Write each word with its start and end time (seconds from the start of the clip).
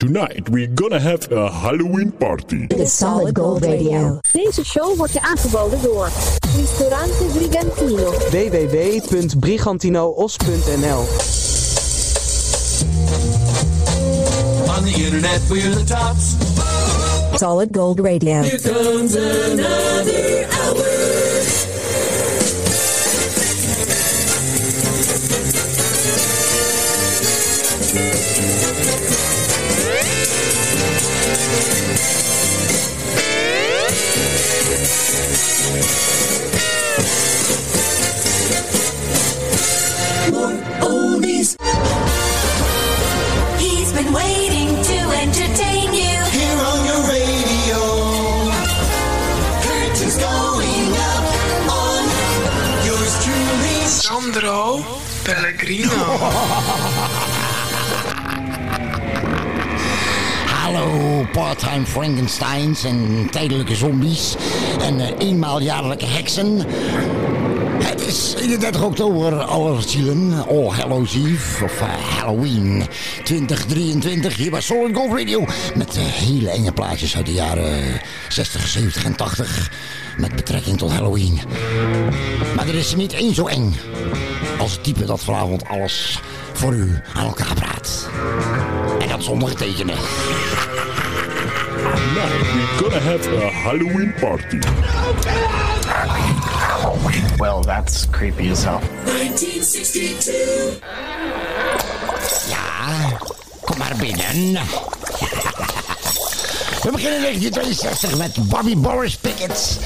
Tonight 0.00 0.48
we're 0.48 0.66
gonna 0.66 0.98
have 0.98 1.30
a 1.30 1.50
Halloween 1.50 2.10
party. 2.10 2.66
The 2.68 2.86
Solid 2.86 3.36
Gold 3.36 3.64
Radio. 3.64 4.18
Deze 4.32 4.64
show 4.64 4.96
wordt 4.96 5.12
je 5.12 5.20
aangeboden 5.20 5.82
door 5.82 6.08
Ristorante 6.56 7.24
Brigantino. 7.32 8.10
www.brigantinoos.nl 8.10 11.04
On 14.76 14.84
the 14.84 14.92
internet, 15.04 15.40
we're 15.48 15.74
the 15.74 15.84
tops. 15.84 16.34
Solid 17.38 17.68
Gold 17.76 18.00
Radio. 18.00 18.40
Here 18.42 18.58
comes 18.58 19.14
another 19.14 20.46
More 40.32 40.56
oldies. 40.86 41.56
He's 43.58 43.92
been 43.92 44.12
waiting 44.12 44.68
to 44.90 44.98
entertain 45.24 45.88
you. 45.94 46.16
Here 46.38 46.58
on 46.70 46.78
your 46.90 47.02
radio. 47.14 47.80
Curtains 49.64 50.16
going 50.16 50.92
up 51.12 51.26
on 51.82 52.02
yours 52.86 53.14
truly. 53.24 53.78
Sandro 53.86 54.84
Pellegrino. 55.24 56.00
Hallo, 60.72 61.26
part-time 61.32 61.86
Frankensteins 61.86 62.84
en 62.84 63.28
tijdelijke 63.30 63.74
zombies 63.74 64.34
en 64.80 65.00
eh, 65.00 65.26
eenmaaljaarlijke 65.28 66.06
heksen. 66.06 66.66
Het 67.82 68.06
is 68.06 68.34
31 68.38 68.82
oktober, 68.82 69.42
allerzielen, 69.42 70.46
All 70.48 70.68
Hallows 70.68 71.14
Eve, 71.14 71.64
of 71.64 71.80
eh, 71.80 71.88
Halloween 72.18 72.86
2023, 73.24 74.36
hier 74.36 74.50
bij 74.50 74.60
Solid 74.60 74.96
Gold 74.96 75.18
Radio. 75.18 75.44
Met 75.74 75.96
eh, 75.96 76.02
hele 76.02 76.50
enge 76.50 76.72
plaatjes 76.72 77.16
uit 77.16 77.26
de 77.26 77.32
jaren 77.32 78.00
60, 78.28 78.66
70 78.66 79.04
en 79.04 79.16
80, 79.16 79.72
met 80.16 80.36
betrekking 80.36 80.78
tot 80.78 80.92
Halloween. 80.92 81.40
Maar 82.56 82.68
er 82.68 82.74
is 82.74 82.94
niet 82.94 83.12
één 83.12 83.34
zo 83.34 83.46
eng 83.46 83.76
als 84.58 84.72
het 84.72 84.84
type 84.84 85.04
dat 85.04 85.20
vanavond 85.20 85.68
alles 85.68 86.20
voor 86.60 86.74
u 86.74 87.00
aan 87.14 87.24
elkaar 87.24 87.54
praat. 87.54 88.08
En 88.98 89.08
dat 89.08 89.22
zonder 89.22 89.56
tekenen. 89.56 89.96
Tonight 91.94 92.52
we're 92.52 92.66
gonna 92.76 92.98
have 92.98 93.28
a 93.28 93.50
Halloween 93.50 94.14
party. 94.20 94.58
Well, 97.38 97.60
that's 97.62 98.10
creepy 98.10 98.50
as 98.50 98.64
hell. 98.64 98.78
1962. 99.04 100.78
Ja, 102.48 103.18
kom 103.60 103.78
maar 103.78 103.94
binnen. 103.98 104.58
We 106.82 106.90
beginnen 106.90 107.16
in 107.16 107.22
1962 107.22 108.16
met 108.16 108.48
Bobby 108.48 108.76
Boris 108.76 109.16
Pickett 109.16 109.78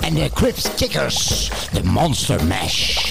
en 0.00 0.14
de 0.14 0.30
Crips 0.34 0.66
Kickers, 0.76 1.50
de 1.72 1.82
Monster 1.84 2.44
Mash. 2.44 3.10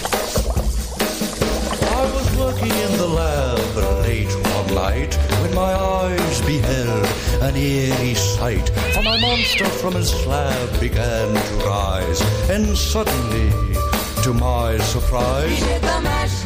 The 3.01 3.07
lab 3.07 3.75
late 4.05 4.31
one 4.53 4.75
night 4.75 5.15
when 5.41 5.53
my 5.55 5.73
eyes 5.73 6.41
beheld 6.41 7.05
an 7.41 7.55
eerie 7.55 8.13
sight. 8.13 8.69
For 8.93 9.01
my 9.01 9.19
monster 9.19 9.65
from 9.65 9.93
his 9.93 10.09
slab 10.11 10.69
began 10.79 11.29
to 11.33 11.53
rise, 11.65 12.21
and 12.51 12.77
suddenly, 12.77 13.49
to 14.23 14.33
my 14.35 14.77
surprise, 14.93 15.49
He 15.49 15.65
did 15.65 15.81
the 15.81 15.99
mash, 16.01 16.37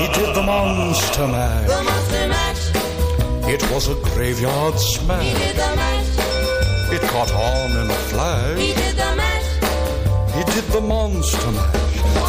he 0.00 0.06
did 0.18 0.34
the 0.34 0.42
monster 0.42 1.26
mash. 1.26 1.68
the 1.74 1.82
monster 1.82 2.28
mash. 2.34 2.64
It 3.54 3.62
was 3.72 3.88
a 3.88 3.94
graveyard 4.12 4.78
smash. 4.78 5.24
He 5.24 5.32
did 5.32 5.56
the 5.56 5.72
mash, 5.80 6.92
It 6.92 7.02
caught 7.12 7.32
on 7.32 7.70
in 7.80 7.90
a 7.90 8.00
flash. 8.10 8.58
he 8.58 8.74
did 8.74 8.96
the 9.02 9.12
mash. 9.16 9.48
He 10.36 10.42
did 10.52 10.64
the 10.76 10.82
monster 10.82 11.50
mash 11.52 11.80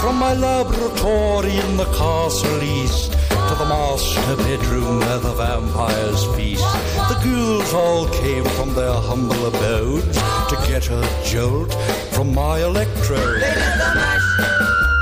from 0.02 0.16
my 0.16 0.34
laboratory 0.34 1.56
in 1.58 1.78
the 1.78 1.86
castle 1.86 2.64
east 2.64 3.16
to 3.52 3.58
the 3.58 3.66
master 3.66 4.36
bedroom 4.38 5.00
where 5.00 5.20
the 5.20 5.34
vampires 5.34 6.24
feast. 6.36 6.64
The 7.10 7.18
ghouls 7.24 7.74
all 7.74 8.08
came 8.08 8.46
from 8.46 8.74
their 8.74 8.94
humble 8.94 9.46
abodes 9.46 10.18
to 10.52 10.56
get 10.68 10.90
a 10.90 11.02
jolt 11.26 11.74
from 12.14 12.34
my 12.34 12.60
electrode. 12.60 13.42
They 13.42 13.52
did 13.52 13.74
the 13.84 13.92
mash, 14.00 14.28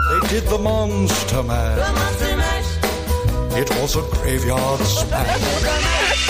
They 0.09 0.27
did 0.33 0.43
the 0.49 0.57
monster 0.57 1.43
mash. 1.43 1.77
the 1.77 1.93
monster 1.93 2.37
mash. 2.37 2.69
It 3.61 3.69
was 3.79 3.95
a 3.97 4.01
graveyard 4.17 4.79
They 4.79 4.85
smash. 4.85 5.39
did 5.39 5.61
the 5.61 5.77
mash, 5.85 6.29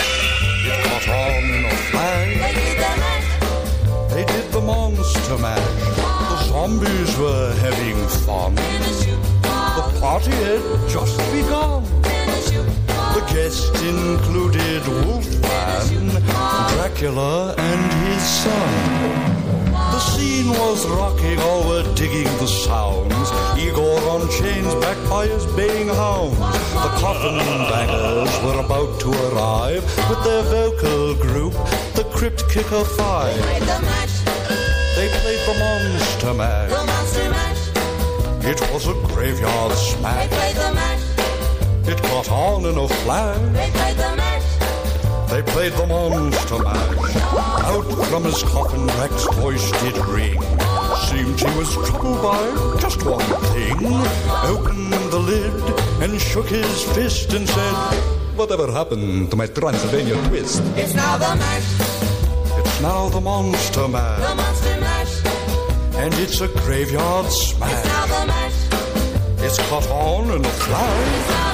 It 0.67 0.83
caught 0.85 1.07
on 1.07 1.43
in 1.55 1.65
a 1.65 1.75
flash. 1.89 2.27
they 2.43 2.53
did 2.59 2.77
the 2.83 2.91
mash. 3.03 4.13
They 4.13 4.25
did 4.25 4.51
the 4.51 4.61
monster 4.61 5.37
mash. 5.37 5.95
The 6.31 6.37
zombies 6.49 7.17
were 7.17 7.53
having 7.63 7.97
fun. 8.25 8.51
In 8.57 8.81
a 8.81 8.93
shoe, 9.03 9.17
The 9.77 9.99
party 10.01 10.31
had 10.31 10.89
just 10.89 11.17
begun. 11.31 11.85
In 13.15 13.23
a 13.23 13.29
shoe, 13.29 13.29
The 13.29 13.33
guests 13.33 13.81
included 13.81 14.87
Wolfman, 14.87 16.21
Dracula, 16.75 17.55
and 17.57 17.93
his 18.07 18.21
son. 18.23 18.73
The 19.91 19.99
scene 19.99 20.49
was 20.49 20.85
rocking, 20.87 21.39
all 21.39 21.67
were 21.67 21.83
digging 21.95 22.31
the 22.37 22.47
sounds. 22.47 23.31
Igor 23.57 23.99
on 24.09 24.29
chains, 24.29 24.73
backed 24.75 25.09
by 25.09 25.27
his 25.27 25.45
baying 25.57 25.87
hounds. 25.89 26.37
The 26.37 26.91
coffin 26.99 27.37
bangers 27.69 28.33
were 28.43 28.59
about 28.63 28.99
to 29.01 29.09
arrive 29.27 29.83
with 30.09 30.23
their 30.23 30.43
vocal 30.43 31.15
group, 31.15 31.53
the 31.95 32.03
Crypt 32.13 32.47
Kicker 32.49 32.83
Five. 32.85 33.35
played 33.41 33.61
the 33.63 33.79
mash, 33.81 34.23
They 34.95 35.07
played 35.21 35.41
the 35.47 35.55
Monster 35.59 36.33
Mash. 36.33 36.69
the 36.71 36.83
monster 36.85 37.29
mash. 37.29 38.45
It 38.45 38.61
was 38.71 38.87
a 38.87 38.93
graveyard 39.13 39.71
They 39.71 39.75
smash. 39.75 40.29
Played 41.95 41.97
the 41.97 42.03
mash, 42.03 42.03
It 42.03 42.03
caught 42.09 42.31
on 42.31 42.65
in 42.65 42.77
a 42.77 42.87
flash. 42.87 43.39
they 43.53 43.71
played 43.71 43.97
the 43.97 44.15
mash. 44.15 45.29
They 45.29 45.41
played 45.43 45.73
the 45.73 45.87
monster 45.87 46.57
mash. 46.59 47.15
Out 47.71 48.07
from 48.09 48.23
his 48.23 48.41
coffin, 48.43 48.87
Rex's 48.99 49.27
voice 49.37 49.71
did 49.81 49.97
ring. 50.07 50.41
Seemed 51.07 51.39
he 51.39 51.57
was 51.57 51.71
troubled 51.87 52.21
by 52.23 52.77
just 52.79 53.03
one 53.05 53.25
thing. 53.53 53.77
Opened 54.53 54.93
the 55.11 55.19
lid 55.19 55.53
and 56.03 56.19
shook 56.19 56.47
his 56.47 56.83
fist 56.95 57.33
and 57.33 57.47
said, 57.47 57.75
Whatever 58.35 58.71
happened 58.71 59.29
to 59.31 59.35
my 59.35 59.47
Transylvania 59.47 60.15
twist? 60.29 60.63
It's 60.77 60.93
now 60.95 61.17
the 61.17 61.35
mash, 61.35 61.69
It's 62.59 62.81
now 62.81 63.09
the 63.09 63.21
monster 63.21 63.87
mash. 63.87 64.21
the 64.29 64.35
monster 64.35 64.79
mash. 64.79 65.25
And 65.97 66.13
it's 66.15 66.39
a 66.41 66.47
graveyard 66.47 67.27
smash. 67.31 67.71
It's 67.73 67.85
now 67.85 68.05
the 68.07 68.25
mash, 68.27 69.43
It's 69.45 69.57
caught 69.69 69.87
on 69.89 70.31
in 70.31 70.43
a 70.45 70.49
flash. 70.49 71.48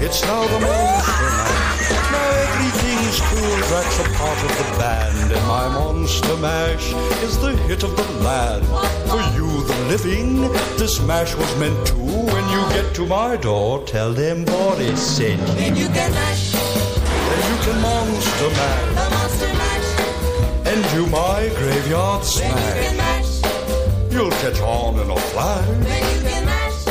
It's 0.00 0.22
now 0.22 0.46
the 0.46 0.60
mash. 0.60 1.08
It's 1.08 1.18
now 1.18 1.40
the 1.40 1.50
monster 1.58 1.90
mash. 1.90 2.12
Now 2.12 2.28
everything's 2.46 3.20
cool. 3.28 3.56
Drac's 3.68 3.98
a 3.98 4.06
part 4.18 4.38
of 4.46 4.52
the 4.60 4.78
band, 4.78 5.32
and 5.32 5.46
my 5.46 5.68
monster 5.68 6.36
mash 6.36 6.92
is 7.24 7.38
the 7.38 7.52
hit 7.68 7.82
of 7.82 7.96
the 7.96 8.08
land. 8.24 8.64
For 9.10 9.20
you, 9.36 9.48
the 9.64 9.76
living, 9.88 10.40
this 10.78 11.00
mash 11.02 11.34
was 11.34 11.50
meant 11.58 11.86
to. 11.88 11.94
When 11.96 12.44
you 12.54 12.62
get 12.76 12.94
to 12.96 13.06
my 13.06 13.36
door, 13.36 13.84
tell 13.86 14.12
them 14.12 14.44
Boris 14.44 15.16
sent 15.16 15.40
you. 15.40 15.54
Then 15.54 15.76
you 15.76 15.86
can 15.88 16.12
mash, 16.12 16.52
Then 16.52 17.42
you 17.50 17.58
can 17.64 17.82
monster 17.82 18.50
mash 18.50 18.88
the 18.98 19.10
monster 19.16 19.52
mash. 19.62 20.68
and 20.70 20.80
do 20.94 21.06
my 21.06 21.50
graveyard 21.58 22.24
smash. 22.24 22.52
Then 22.54 22.76
you 22.76 22.88
can 22.88 22.96
mash, 22.96 24.12
You'll 24.12 24.30
catch 24.42 24.60
on 24.60 24.98
in 25.00 25.10
a 25.10 25.16
flash. 25.32 25.66
then 25.66 26.02
you 26.14 26.20
can 26.28 26.44
mash. 26.46 26.84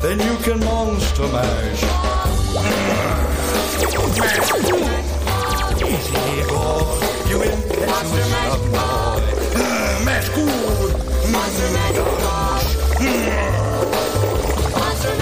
Then 0.00 0.18
you 0.20 0.36
can 0.44 0.60
monster 0.60 1.26
mash. 1.28 2.13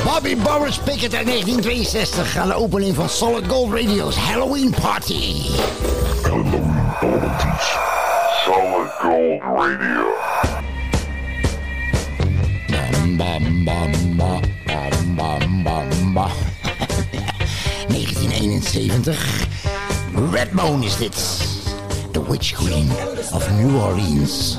Bobby 0.04 0.36
Boris 0.36 0.78
Pickett 0.78 1.14
uit 1.14 1.26
1962 1.26 2.36
aan 2.36 2.48
de 2.48 2.54
opening 2.54 2.94
van 2.94 3.08
Solid 3.08 3.48
Gold 3.48 3.72
Radio's 3.72 4.16
Halloween 4.16 4.74
Party. 4.80 5.34
Solid 8.44 8.90
Gold 8.98 9.40
Radio. 9.56 10.04
Bam, 12.66 13.16
bam, 13.16 13.64
bam, 13.64 14.16
ba, 14.16 14.40
bam, 15.16 15.62
bam, 15.64 16.12
bam, 16.14 16.51
1971. 18.48 20.30
Redbone 20.30 20.84
is 20.84 20.96
dit. 20.96 21.14
The 22.12 22.20
Witch 22.20 22.54
Queen 22.54 22.90
of 23.32 23.50
New 23.52 23.78
Orleans. 23.80 24.58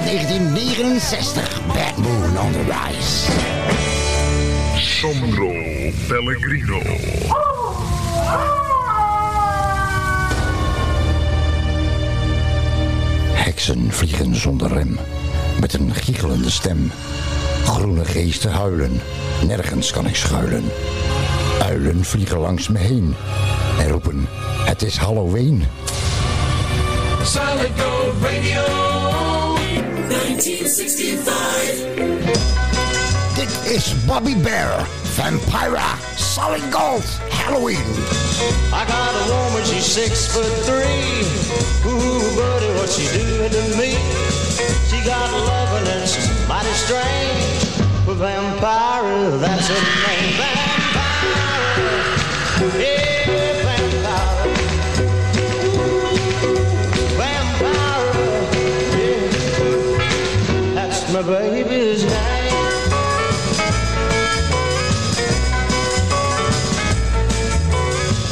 1969. 0.00 1.66
Bad 1.66 1.96
Moon 1.98 2.38
on 2.38 2.52
the 2.52 2.62
Rise. 2.62 3.30
Sandro 4.80 5.52
Pellegrino. 6.08 6.78
Heksen 13.32 13.92
vliegen 13.92 14.36
zonder 14.36 14.72
rem, 14.72 14.98
met 15.60 15.72
een 15.72 15.94
giechelende 15.94 16.50
stem. 16.50 16.90
Groene 17.64 18.04
geesten 18.04 18.50
huilen, 18.50 19.00
nergens 19.46 19.90
kan 19.90 20.06
ik 20.06 20.16
schuilen. 20.16 20.64
Uilen 21.62 22.04
vliegen 22.04 22.38
langs 22.38 22.68
me 22.68 22.78
heen 22.78 23.14
en 23.78 23.88
roepen, 23.88 24.28
het 24.64 24.82
is 24.82 24.96
Halloween. 24.96 25.64
Solid 27.22 27.70
Radio. 28.22 28.97
1965. 30.38 31.26
It 33.42 33.50
is 33.66 33.90
is 33.90 34.06
Bobby 34.06 34.36
Bare, 34.36 34.86
Vampira, 35.18 35.98
Solid 36.16 36.62
Gold, 36.70 37.02
Halloween. 37.28 37.82
I 38.72 38.86
got 38.86 39.18
a 39.18 39.24
woman, 39.34 39.66
she's 39.66 39.84
six 39.84 40.32
foot 40.32 40.46
three. 40.62 41.26
Ooh, 41.90 42.22
buddy, 42.38 42.70
what 42.78 42.88
she 42.88 43.02
doing 43.18 43.50
to 43.50 43.62
me? 43.76 43.98
She 44.86 45.02
got 45.04 45.26
a 45.26 45.42
and 45.88 46.08
she's 46.08 46.30
mighty 46.46 46.70
strange. 46.70 47.82
Vampira, 48.06 49.40
that's 49.40 49.66
her 49.66 49.74
name. 50.06 50.38
Vampira. 52.62 52.97
my 61.22 61.26
baby's 61.26 62.04
name. 62.04 62.12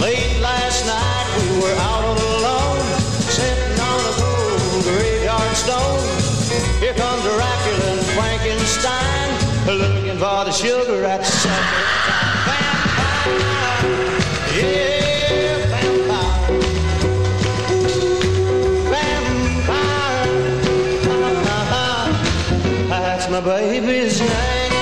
Late 0.00 0.38
last 0.40 0.86
night 0.86 1.26
we 1.50 1.62
were 1.62 1.74
out 1.80 2.04
alone, 2.04 2.80
sitting 3.28 3.80
on 3.80 4.00
a 4.00 4.14
cold 4.20 4.84
graveyard 4.84 5.56
stone. 5.56 5.98
Here 6.78 6.94
comes 6.94 7.22
Dracula 7.22 7.90
and 7.90 8.06
Frankenstein, 8.14 9.28
looking 9.66 10.18
for 10.18 10.44
the 10.44 10.52
sugar 10.52 11.04
at 11.06 11.26
supper 11.26 11.82
time. 12.10 12.55
my 23.40 23.44
baby's 23.44 24.18
name. 24.20 24.72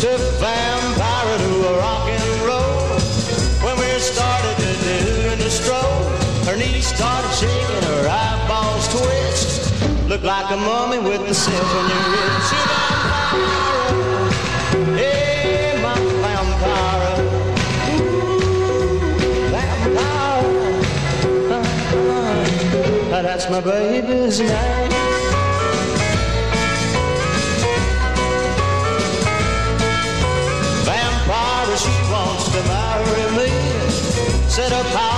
Took 0.00 0.20
vampire 0.40 1.38
to 1.38 1.68
a 1.68 1.78
rock 1.78 2.08
and 2.08 2.42
roll. 2.42 2.98
When 3.62 3.76
we 3.78 3.98
started 4.00 4.56
to 4.56 4.72
do 4.82 5.32
in 5.32 5.38
the 5.38 5.50
stroll, 5.50 6.02
her 6.46 6.56
knees 6.56 6.86
started 6.86 7.32
shaking, 7.34 7.82
her 7.90 8.08
eyeballs 8.08 8.88
twitched. 8.88 10.08
Looked 10.08 10.24
like 10.24 10.50
a 10.50 10.56
mummy 10.56 10.98
with 10.98 11.28
the 11.28 11.34
silver 11.34 11.80
in 11.80 11.88
your 11.90 12.10
wrist. 12.10 12.93
that's 23.36 23.50
my 23.50 23.60
baby's 23.60 24.38
name. 24.38 24.90
Vampire, 30.84 31.76
she 31.76 31.96
wants 32.12 32.44
to 32.54 32.62
marry 32.68 33.26
me. 33.36 34.48
Set 34.48 34.72
up 34.72 35.13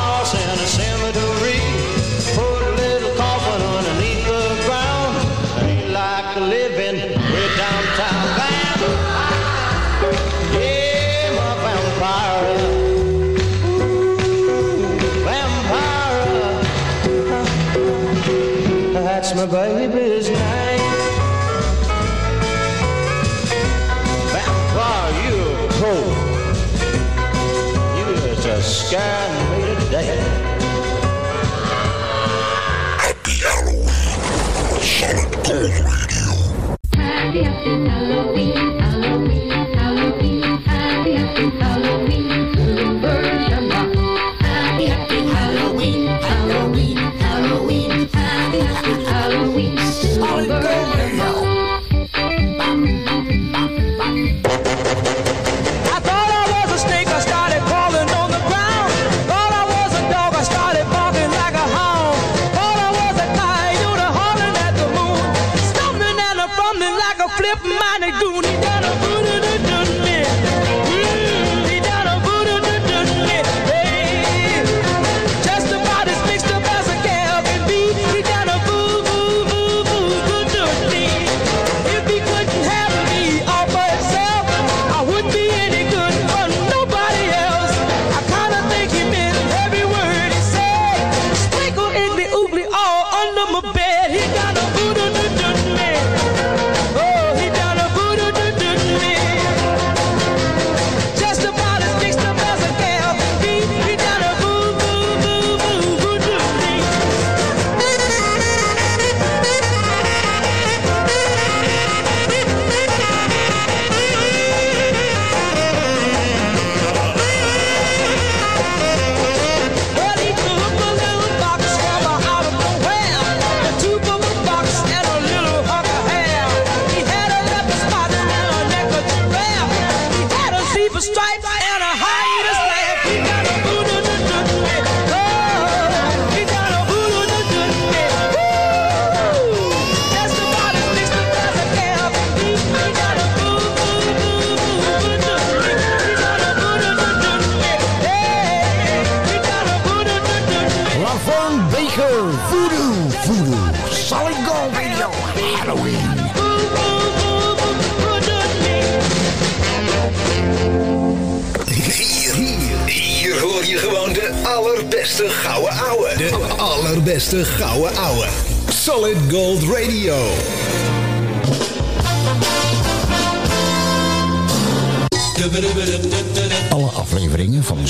that's 19.06 19.36
my 19.36 19.46
baby's 19.46 20.28
name. 20.28 20.80
You're. 25.25 26.10
you 27.96 28.34
just 28.42 28.90
me 29.50 29.60
to 29.64 29.76
death. 29.92 30.26
Happy 32.98 33.36
Halloween 33.46 33.86
on 34.72 34.80
Solid 34.82 35.32
Gold 35.46 35.76
Radio. 35.86 36.26
Happy, 36.96 37.42
Halloween, 37.44 38.80
Halloween, 38.80 39.50
Halloween. 39.76 40.42
Happy 40.62 41.14
Halloween. 41.60 42.05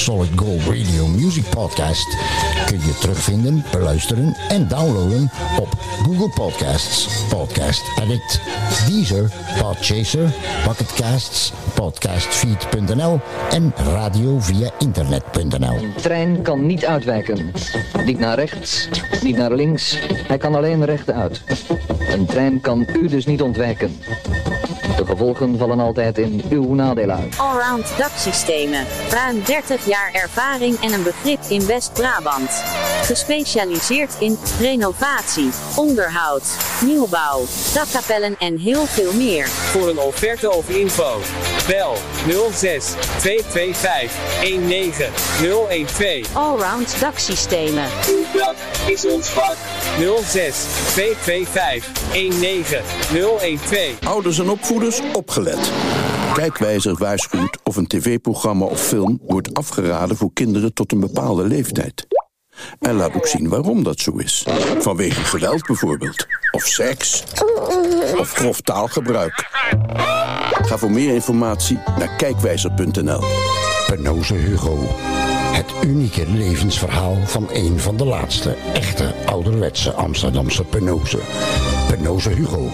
Solid 0.06 0.30
Gold 0.36 0.62
Radio 0.62 1.06
Music 1.06 1.44
Podcast 1.50 2.16
kun 2.66 2.78
je 2.78 2.98
terugvinden, 3.00 3.64
beluisteren 3.72 4.36
en 4.48 4.68
downloaden 4.68 5.30
op 5.58 5.68
Google 6.02 6.28
Podcasts, 6.28 7.08
Podcast 7.28 7.82
Addict, 8.00 8.40
Deezer, 8.88 9.30
Podchaser, 9.60 10.34
Pocketcasts, 10.64 11.52
Podcastfeed.nl 11.74 13.20
en 13.50 13.72
radio 13.76 14.40
via 14.40 14.70
internet.nl. 14.78 15.76
Een 15.76 15.94
trein 15.96 16.42
kan 16.42 16.66
niet 16.66 16.84
uitwijken. 16.84 17.52
Niet 18.04 18.18
naar 18.18 18.34
rechts, 18.34 18.88
niet 19.22 19.36
naar 19.36 19.52
links. 19.52 19.98
Hij 20.26 20.38
kan 20.38 20.54
alleen 20.54 20.84
rechtuit. 20.84 21.42
Een 22.08 22.26
trein 22.26 22.60
kan 22.60 22.86
u 22.92 23.08
dus 23.08 23.26
niet 23.26 23.42
ontwijken. 23.42 23.96
De 24.96 25.06
gevolgen 25.06 25.58
vallen 25.58 25.80
altijd 25.80 26.18
in 26.18 26.42
uw 26.50 26.74
nadeel 26.74 27.10
uit. 27.10 27.38
Allround 27.38 27.92
daksystemen. 27.98 28.84
Ruim 29.10 29.42
30 29.44 29.86
jaar 29.86 30.10
ervaring 30.12 30.80
en 30.80 30.92
een 30.92 31.02
begrip 31.02 31.40
in 31.48 31.66
West-Brabant. 31.66 32.50
Gespecialiseerd 33.02 34.16
in 34.18 34.38
renovatie, 34.60 35.50
onderhoud, 35.76 36.56
nieuwbouw, 36.84 37.44
dakkapellen 37.74 38.36
en 38.38 38.58
heel 38.58 38.86
veel 38.86 39.12
meer. 39.12 39.46
Voor 39.46 39.88
een 39.88 39.98
offerte 39.98 40.50
of 40.50 40.68
info. 40.68 41.20
Bel 41.68 41.96
06 42.52 42.94
225 43.18 44.12
19012. 44.42 46.36
Allround 46.36 47.00
daksystemen. 47.00 47.88
Dat 48.32 48.54
is 48.86 49.06
ons 49.06 49.28
vak. 49.28 49.56
06 50.24 50.56
225 50.94 51.88
19012. 52.12 54.04
Ouders 54.04 54.38
en 54.38 54.48
opvoeders 54.48 55.00
opgelet. 55.12 55.70
Kijkwijzer 56.34 56.96
waarschuwt 56.98 57.58
of 57.64 57.76
een 57.76 57.86
tv-programma 57.86 58.64
of 58.64 58.80
film 58.80 59.20
wordt 59.26 59.54
afgeraden 59.54 60.16
voor 60.16 60.30
kinderen 60.32 60.74
tot 60.74 60.92
een 60.92 61.00
bepaalde 61.00 61.44
leeftijd. 61.44 62.06
En 62.80 62.94
laat 62.94 63.14
ook 63.14 63.26
zien 63.26 63.48
waarom 63.48 63.82
dat 63.82 64.00
zo 64.00 64.12
is. 64.16 64.46
Vanwege 64.78 65.24
geweld 65.24 65.66
bijvoorbeeld. 65.66 66.26
Of 66.50 66.64
seks. 66.64 67.24
Of 68.18 68.32
grof 68.32 68.60
taalgebruik. 68.60 69.48
Ga 70.62 70.78
voor 70.78 70.90
meer 70.90 71.14
informatie 71.14 71.78
naar 71.98 72.16
kijkwijzer.nl. 72.16 73.20
Penoze 73.86 74.34
Hugo. 74.34 74.78
Het 75.56 75.72
unieke 75.84 76.26
levensverhaal 76.28 77.16
van 77.24 77.48
een 77.52 77.80
van 77.80 77.96
de 77.96 78.04
laatste 78.04 78.56
echte 78.74 79.14
ouderwetse 79.26 79.92
Amsterdamse 79.92 80.64
penozen. 80.64 81.20
Penoze 81.88 82.30
Hugo. 82.30 82.70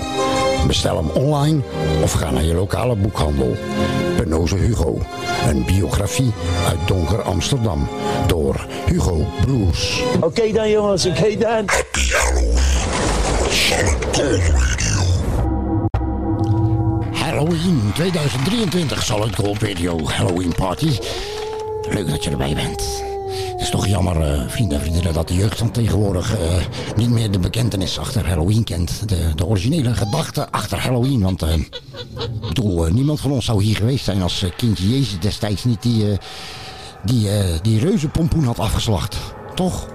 Bestel 0.66 0.96
hem 0.96 1.08
online 1.08 1.60
of 2.02 2.12
ga 2.12 2.30
naar 2.30 2.44
je 2.44 2.54
lokale 2.54 2.96
boekhandel. 2.96 3.56
Penoze 4.32 4.56
Hugo. 4.56 4.98
Een 5.48 5.64
biografie 5.64 6.32
uit 6.68 6.78
donker 6.86 7.22
Amsterdam. 7.22 7.88
Door 8.26 8.66
Hugo 8.86 9.26
Blues. 9.44 10.02
Oké 10.20 10.52
dan 10.52 10.70
jongens, 10.70 11.06
oké 11.06 11.36
dan. 11.36 11.64
Halloween 17.12 17.90
2023 17.94 19.02
Solid 19.02 19.36
Gold 19.36 19.62
Radio 19.62 20.04
Halloween 20.04 20.54
Party. 20.54 20.98
Leuk 21.88 22.08
dat 22.08 22.24
je 22.24 22.30
erbij 22.30 22.54
bent. 22.54 23.11
Het 23.32 23.60
is 23.60 23.70
toch 23.70 23.86
jammer, 23.86 24.20
eh, 24.20 24.48
vrienden 24.48 24.76
en 24.76 24.82
vriendinnen, 24.82 25.12
dat 25.12 25.28
de 25.28 25.34
jeugd 25.34 25.58
van 25.58 25.70
tegenwoordig 25.70 26.36
eh, 26.38 26.54
niet 26.96 27.10
meer 27.10 27.30
de 27.30 27.38
bekentenis 27.38 27.98
achter 27.98 28.28
Halloween 28.28 28.64
kent. 28.64 29.08
De, 29.08 29.34
de 29.34 29.46
originele 29.46 29.94
gedachte 29.94 30.50
achter 30.50 30.78
Halloween. 30.78 31.20
Want 31.20 31.42
eh, 31.42 31.54
ik 31.54 32.40
bedoel, 32.48 32.84
niemand 32.84 33.20
van 33.20 33.30
ons 33.30 33.44
zou 33.44 33.62
hier 33.62 33.76
geweest 33.76 34.04
zijn 34.04 34.22
als 34.22 34.44
kindje 34.56 34.90
Jezus 34.90 35.20
destijds 35.20 35.64
niet 35.64 35.82
die, 35.82 36.18
die, 37.02 37.28
die 37.62 37.78
reuzenpompoen 37.80 38.44
had 38.44 38.58
afgeslacht. 38.58 39.16
Toch? 39.54 39.86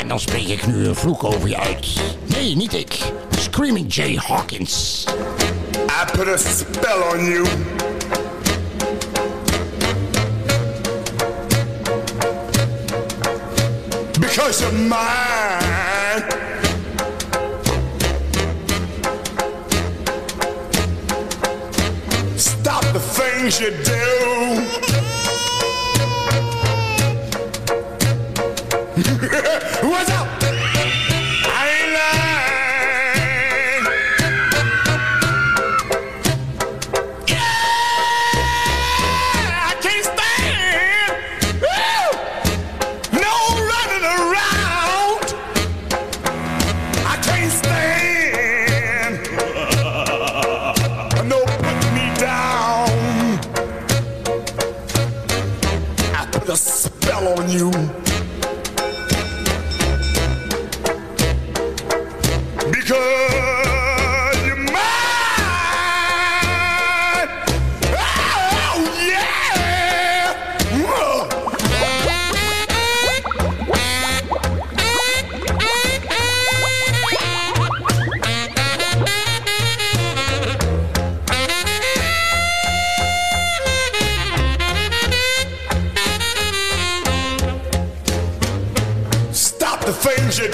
En 0.00 0.08
dan 0.08 0.20
spreek 0.20 0.48
ik 0.48 0.66
nu 0.66 0.86
een 0.86 0.94
vloek 0.94 1.24
over 1.24 1.48
je 1.48 1.58
uit. 1.58 2.00
Nee, 2.26 2.56
niet 2.56 2.74
ik. 2.74 3.12
Screaming 3.38 3.94
Jay 3.94 4.14
Hawkins. 4.16 5.04
I 5.74 6.16
put 6.16 6.28
a 6.28 6.36
spell 6.36 7.00
on 7.12 7.24
you. 7.24 7.46
Because 14.38 14.60
you're 14.62 14.70
mine. 14.70 16.22
Stop 22.36 22.84
the 22.92 23.00
things 23.00 23.58
you 23.58 23.72
do. 23.82 25.17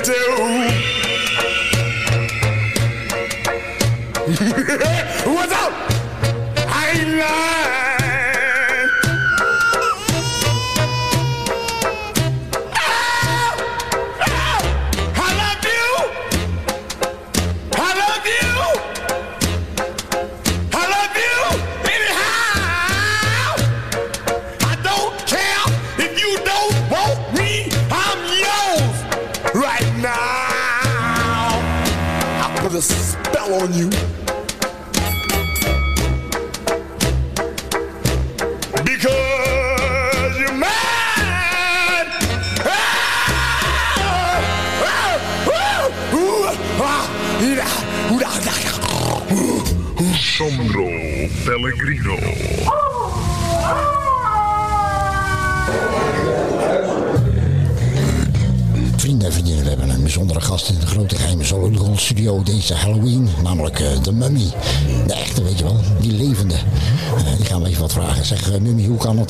Do. 0.05 0.54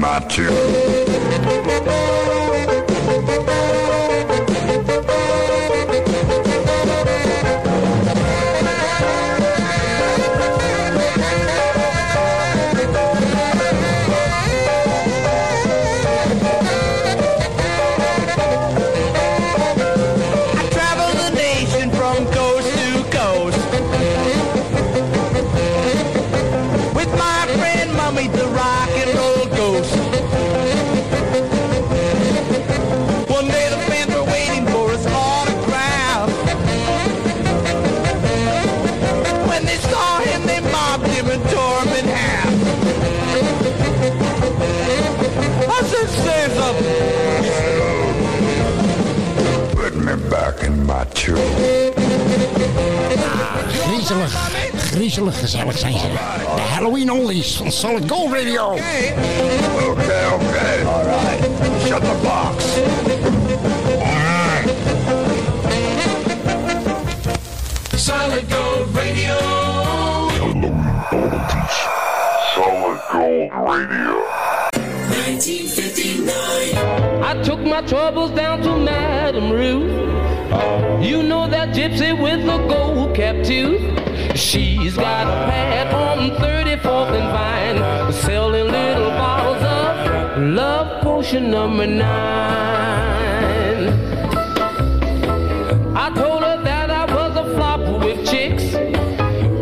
My 0.00 0.18
tube. 0.20 2.19
Griezelig 55.10 55.38
gezellig 55.38 55.78
zijn 55.78 55.98
ze. 55.98 56.06
De 56.54 56.60
Halloween 56.60 57.12
Oldies 57.12 57.56
van 57.56 57.72
Solid 57.72 58.10
Gold 58.10 58.32
Radio. 58.32 58.66
Okay, 58.66 59.12
okay. 59.88 60.32
Okay. 60.32 60.82
All 60.84 61.04
right. 61.04 61.44
Shut 61.86 62.00
the 62.00 62.16
box. 62.22 62.64
All 63.98 64.06
right. 64.06 64.70
Solid 67.96 68.44
Gold 68.52 68.94
Radio. 68.94 69.34
Solid 72.54 73.00
Gold 73.10 73.50
Radio. 73.50 74.14
1959. 75.08 77.22
I 77.22 77.42
took 77.42 77.60
my 77.60 77.82
troubles 77.82 78.30
down 78.30 78.60
to 78.62 78.76
Madame 78.76 79.50
Ruth. 79.50 79.90
You 81.02 81.22
know 81.22 81.48
that 81.48 81.68
gypsy 81.74 82.12
with 82.22 82.44
the 82.46 82.58
gold 82.68 83.14
cap 83.16 83.42
tooth. 83.44 83.99
She's 84.40 84.96
got 84.96 85.26
a 85.26 85.50
pad 85.50 85.92
on 85.94 86.30
34th 86.30 87.12
and 87.14 87.30
Vine, 87.30 88.12
selling 88.12 88.72
little 88.72 89.10
bottles 89.10 89.62
of 89.62 90.38
love 90.42 91.02
potion 91.02 91.50
number 91.50 91.86
nine. 91.86 92.08
I 95.94 96.10
told 96.16 96.42
her 96.42 96.56
that 96.64 96.90
I 96.90 97.04
was 97.14 97.36
a 97.36 97.44
flop 97.54 97.80
with 98.02 98.26
chicks. 98.28 98.74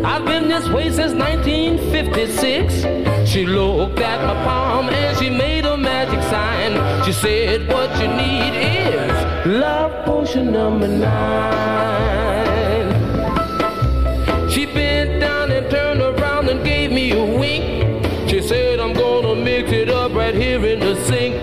I've 0.05 0.25
been 0.25 0.47
this 0.47 0.69
way 0.69 0.89
since 0.89 1.13
1956. 1.13 3.29
She 3.29 3.45
looked 3.45 3.99
at 3.99 4.25
my 4.25 4.33
palm 4.45 4.87
and 4.89 5.17
she 5.17 5.29
made 5.29 5.65
a 5.65 5.75
magic 5.77 6.23
sign. 6.23 7.03
She 7.03 7.11
said, 7.11 7.67
What 7.67 7.91
you 8.01 8.07
need 8.07 8.53
is 8.55 9.11
love 9.45 10.05
potion 10.05 10.53
number 10.53 10.87
nine. 10.87 12.28
Here 20.39 20.65
in 20.65 20.79
the 20.79 20.95
sink. 21.05 21.35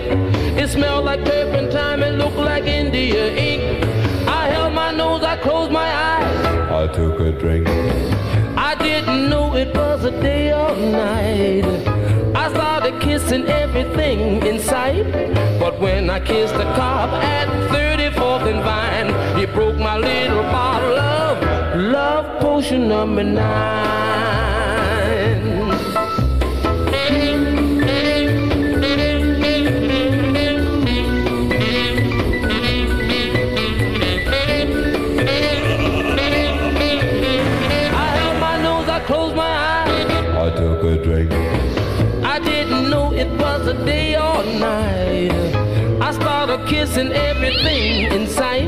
It 0.59 0.69
smelled 0.69 1.05
like 1.05 1.23
turpentine 1.23 2.01
and 2.01 2.17
looked 2.17 2.37
like 2.37 2.63
India 2.63 3.31
ink. 3.35 3.85
I 4.27 4.47
held 4.49 4.73
my 4.73 4.91
nose, 4.91 5.23
I 5.23 5.37
closed 5.37 5.71
my 5.71 5.87
eyes. 5.87 6.45
I 6.71 6.87
took 6.93 7.19
a 7.19 7.31
drink. 7.31 7.67
I 8.57 8.73
didn't 8.75 9.29
know 9.29 9.55
it 9.55 9.75
was 9.75 10.03
a 10.03 10.11
day 10.11 10.51
or 10.51 10.75
night. 10.75 11.65
I 12.35 12.49
started 12.49 12.99
kissing 12.99 13.45
everything 13.45 14.43
in 14.43 14.59
sight. 14.59 15.05
But 15.59 15.79
when 15.79 16.09
I 16.09 16.19
kissed 16.19 16.55
the 16.55 16.67
cop 16.79 17.09
at 17.23 17.47
34th 17.69 18.47
and 18.51 18.61
Vine, 18.67 19.39
he 19.39 19.45
broke 19.45 19.77
my 19.77 19.97
little 19.97 20.43
bottle 20.43 20.97
of 20.97 21.35
love 21.75 22.41
potion 22.41 22.87
number 22.87 23.23
nine. 23.23 24.26
Kissing 46.67 47.11
everything 47.13 48.11
in 48.11 48.27
sight. 48.27 48.67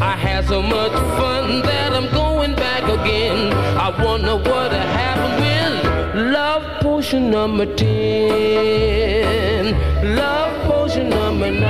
I 0.00 0.16
had 0.16 0.46
so 0.48 0.60
much 0.60 0.92
fun 1.18 1.62
that 1.62 1.92
I'm 1.94 2.10
going 2.12 2.54
back 2.54 2.82
again. 2.82 3.52
I 3.52 3.88
wonder 4.04 4.36
what 4.36 4.72
happened 4.72 5.40
with 5.44 5.74
love 6.32 6.64
potion 6.82 7.30
number 7.30 7.66
10. 7.76 8.96
Love 10.16 10.66
potion 10.66 11.10
number 11.10 11.50
9. 11.50 11.60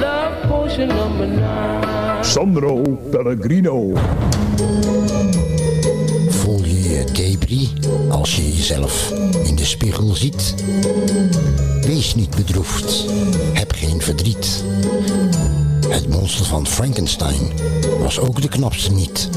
Love 0.00 0.42
potion 0.48 0.88
number 0.88 1.26
9. 1.26 2.24
Sandro 2.24 2.84
Pellegrino. 3.12 3.94
Je 7.00 7.12
debris 7.12 7.68
als 8.08 8.36
je 8.36 8.56
jezelf 8.56 9.12
in 9.44 9.56
de 9.56 9.64
spiegel 9.64 10.14
ziet? 10.14 10.54
Wees 11.80 12.14
niet 12.14 12.36
bedroefd, 12.36 13.04
heb 13.52 13.72
geen 13.72 14.00
verdriet. 14.00 14.64
Het 15.88 16.08
monster 16.08 16.46
van 16.46 16.66
Frankenstein 16.66 17.52
was 17.98 18.18
ook 18.18 18.42
de 18.42 18.48
knapste 18.48 18.92
niet. 18.92 19.28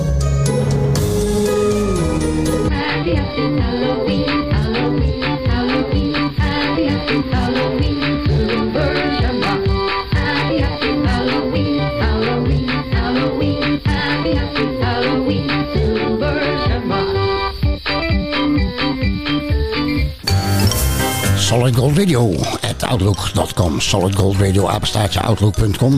Solid 21.53 21.75
Gold 21.75 21.97
Radio 21.97 22.35
at 22.61 22.83
outlook.com. 22.83 23.79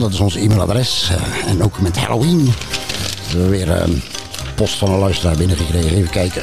Dat 0.00 0.12
is 0.12 0.20
ons 0.20 0.34
e-mailadres. 0.36 1.10
Eh, 1.10 1.50
en 1.50 1.62
ook 1.62 1.80
met 1.80 1.96
Halloween. 1.98 2.44
We 2.44 2.52
hebben 3.28 3.50
weer 3.50 3.70
eh, 3.70 3.88
post 4.54 4.74
van 4.74 4.90
een 4.90 4.98
luisteraar 4.98 5.36
binnengekregen. 5.36 5.96
Even 5.96 6.10
kijken. 6.10 6.42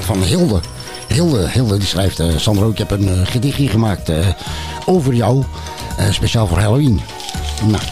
Van 0.00 0.22
Hilde. 0.22 0.60
Hilde, 1.08 1.48
Hilde 1.48 1.78
die 1.78 1.86
schrijft... 1.86 2.20
eh, 2.20 2.28
Sandro, 2.36 2.70
ik 2.70 2.78
heb 2.78 2.90
een 2.90 3.08
eh, 3.08 3.20
gedichtje 3.24 3.68
gemaakt 3.68 4.08
eh, 4.08 4.26
over 4.86 5.14
jou. 5.14 5.44
eh, 5.96 6.10
speciaal 6.10 6.46
voor 6.46 6.58
Halloween. 6.58 7.00
Nou. 7.64 7.82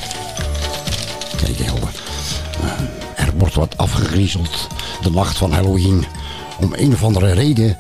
Kijk 1.37 1.57
Hilde. 1.57 1.87
Eh, 2.62 2.71
er 3.27 3.33
wordt 3.37 3.55
wat 3.55 3.77
afgegriezeld. 3.77 4.67
De 5.03 5.11
nacht 5.11 5.37
van 5.37 5.53
Halloween. 5.53 6.05
Om 6.61 6.73
een 6.77 6.93
of 6.93 7.05
andere 7.05 7.33
reden 7.33 7.77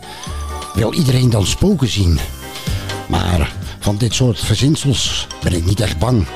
wil 0.74 0.92
iedereen 0.92 1.30
dan 1.30 1.46
spoken 1.46 1.88
zien. 1.88 2.18
Maar 3.08 3.52
van 3.78 3.96
dit 3.96 4.14
soort 4.14 4.40
verzinsels 4.40 5.26
ben 5.42 5.52
ik 5.52 5.64
niet 5.64 5.80
echt 5.80 5.98
bang. 5.98 6.26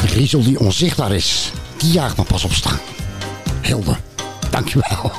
De 0.00 0.08
griezel 0.08 0.42
die 0.42 0.58
onzichtbaar 0.58 1.12
is, 1.12 1.52
die 1.76 1.92
jaagt 1.92 2.16
me 2.16 2.24
pas 2.24 2.44
op 2.44 2.52
staan. 2.52 2.78
Hilde, 3.62 3.96
dankjewel. 4.50 5.12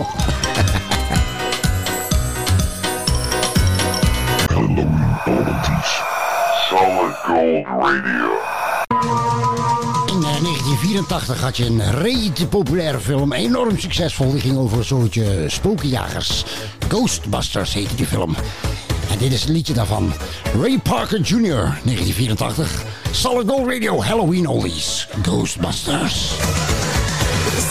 Halloween 4.48 5.18
parties. 5.26 6.02
Solid 6.70 7.16
Gold 7.16 7.66
Radio. 7.66 8.49
In 10.70 10.76
eh, 10.76 10.82
1984 10.82 11.42
had 11.42 11.58
je 11.58 11.66
een 11.66 12.02
rete 12.02 12.48
populaire 12.48 13.00
film, 13.00 13.34
enorm 13.34 13.80
succesvol. 13.80 14.32
Die 14.32 14.42
ging 14.42 14.58
over 14.58 14.78
een 14.78 14.86
soortje 14.86 15.46
spokenjagers. 15.48 16.46
Ghostbusters 16.88 17.74
heette 17.74 17.96
die 17.96 18.06
film. 18.06 18.36
En 19.12 19.18
dit 19.18 19.32
is 19.32 19.46
een 19.46 19.52
liedje 19.52 19.74
daarvan. 19.74 20.14
Ray 20.62 20.80
Parker 20.80 21.20
Jr., 21.22 21.80
1984. 21.84 22.84
Solid 23.12 23.50
Gold 23.50 23.68
Radio, 23.68 24.02
Halloween 24.02 24.48
Oldies. 24.48 25.08
Ghostbusters. 25.22 26.32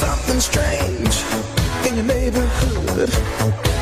Something 0.00 0.42
strange 0.42 1.14
in 1.82 1.94
your 1.94 2.04
neighborhood. 2.04 3.77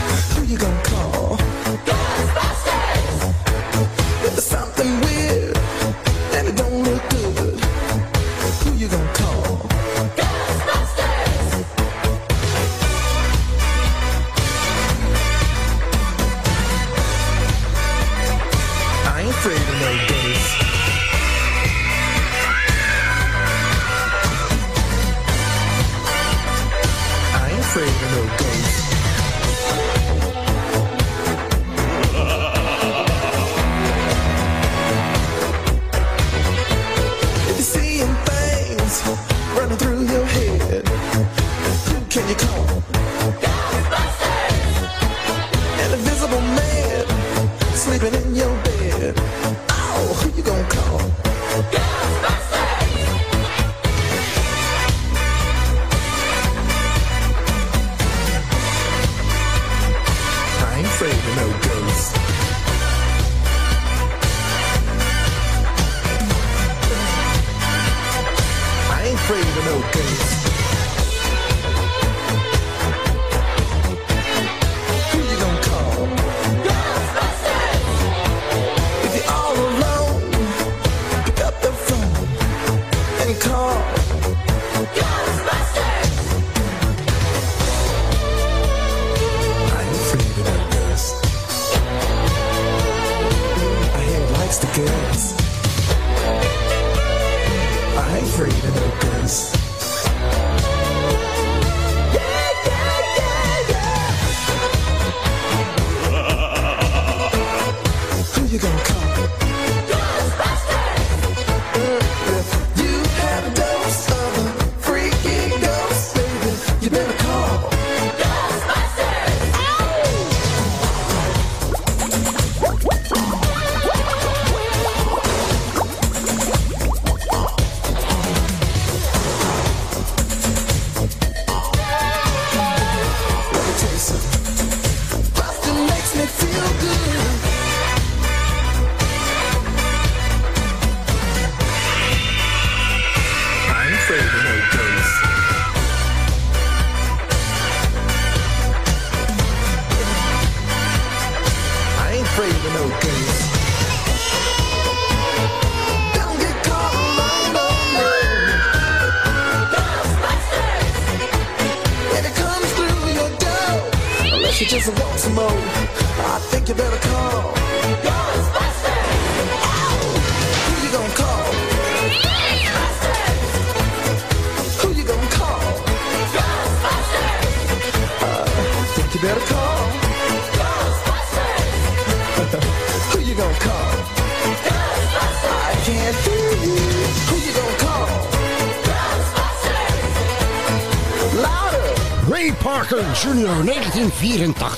Parker 193.16 193.34
Jr. 193.34 193.64
1984. 193.64 194.68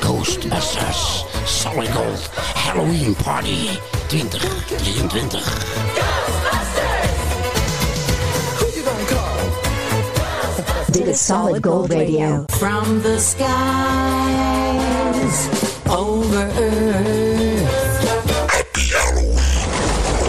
Ghostbusters. 0.00 1.24
Solid 1.46 1.92
Gold. 1.92 2.18
Halloween 2.54 3.14
Party 3.14 3.78
2023. 4.08 5.40
Dit 10.90 11.06
is 11.06 11.26
Solid 11.26 11.62
Gold 11.62 11.92
Radio. 11.92 12.44
From 12.58 13.02
the 13.02 13.18
skies 13.20 13.46
over 15.88 16.50
earth. 16.58 17.70
Happy 18.50 18.80
Halloween. 18.90 19.38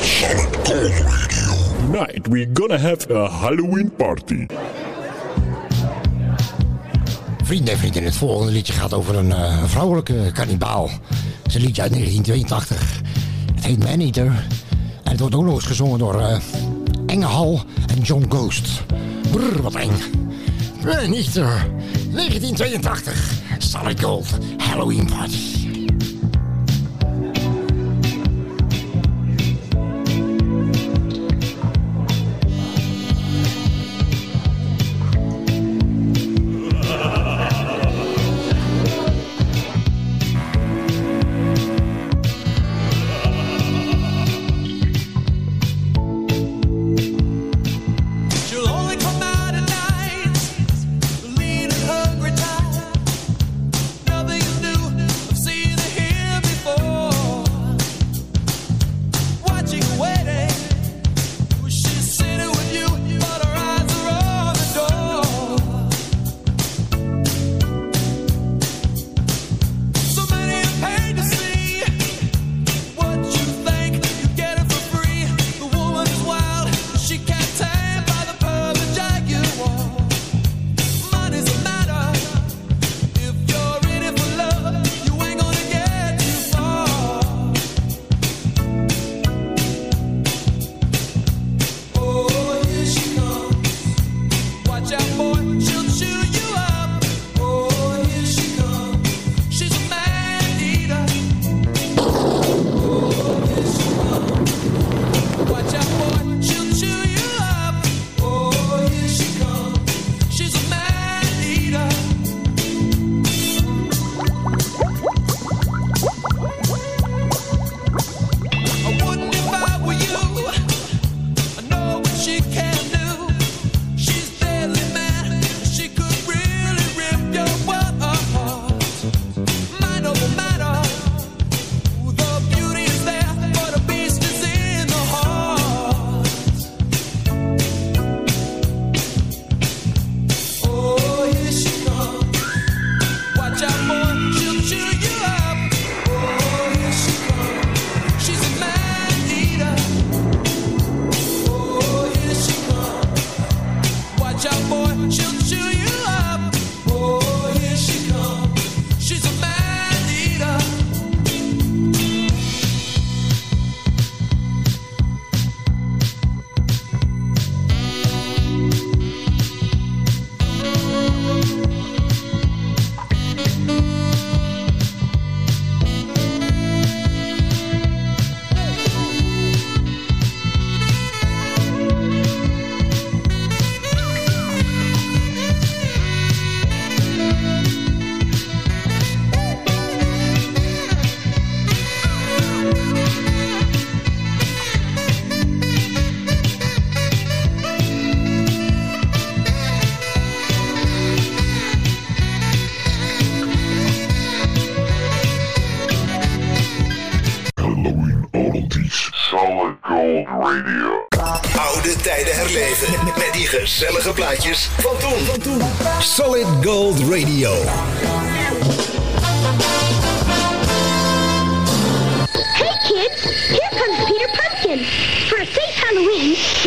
Solid 0.04 0.54
Gold 0.64 0.94
Radio. 1.10 1.46
Tonight 1.82 2.28
we're 2.28 2.46
gonna 2.54 2.78
have 2.78 3.10
a 3.10 3.28
Halloween 3.30 3.90
party. 3.90 4.48
Vrienden 7.48 7.74
en 7.74 7.80
vrienden, 7.80 8.04
het 8.04 8.16
volgende 8.16 8.52
liedje 8.52 8.74
gaat 8.74 8.94
over 8.94 9.16
een 9.16 9.32
eh, 9.32 9.64
vrouwelijke 9.64 10.32
kannibaal. 10.34 10.90
Het 11.44 11.48
is 11.48 11.56
een 11.56 11.62
liedje 11.62 11.82
uit 11.82 11.92
1982. 11.92 13.02
Het 13.56 13.66
heet 13.66 13.80
Man 13.84 14.00
Eater. 14.00 14.46
En 15.04 15.12
het 15.12 15.20
wordt 15.20 15.36
ook 15.36 15.44
nog 15.44 15.54
eens 15.54 15.66
gezongen 15.66 16.00
door 16.00 16.22
eh 16.22 16.38
Enge 17.06 17.26
Hal 17.26 17.64
en 17.88 18.02
John 18.02 18.26
Ghost. 18.30 18.84
Brrr, 19.32 19.62
wat 19.62 19.76
eng. 19.76 19.92
Man 20.84 21.14
Eater, 21.14 21.68
1982. 22.12 23.32
Solid 23.58 24.04
Gold, 24.04 24.28
Halloween 24.58 25.06
Party. 25.06 25.57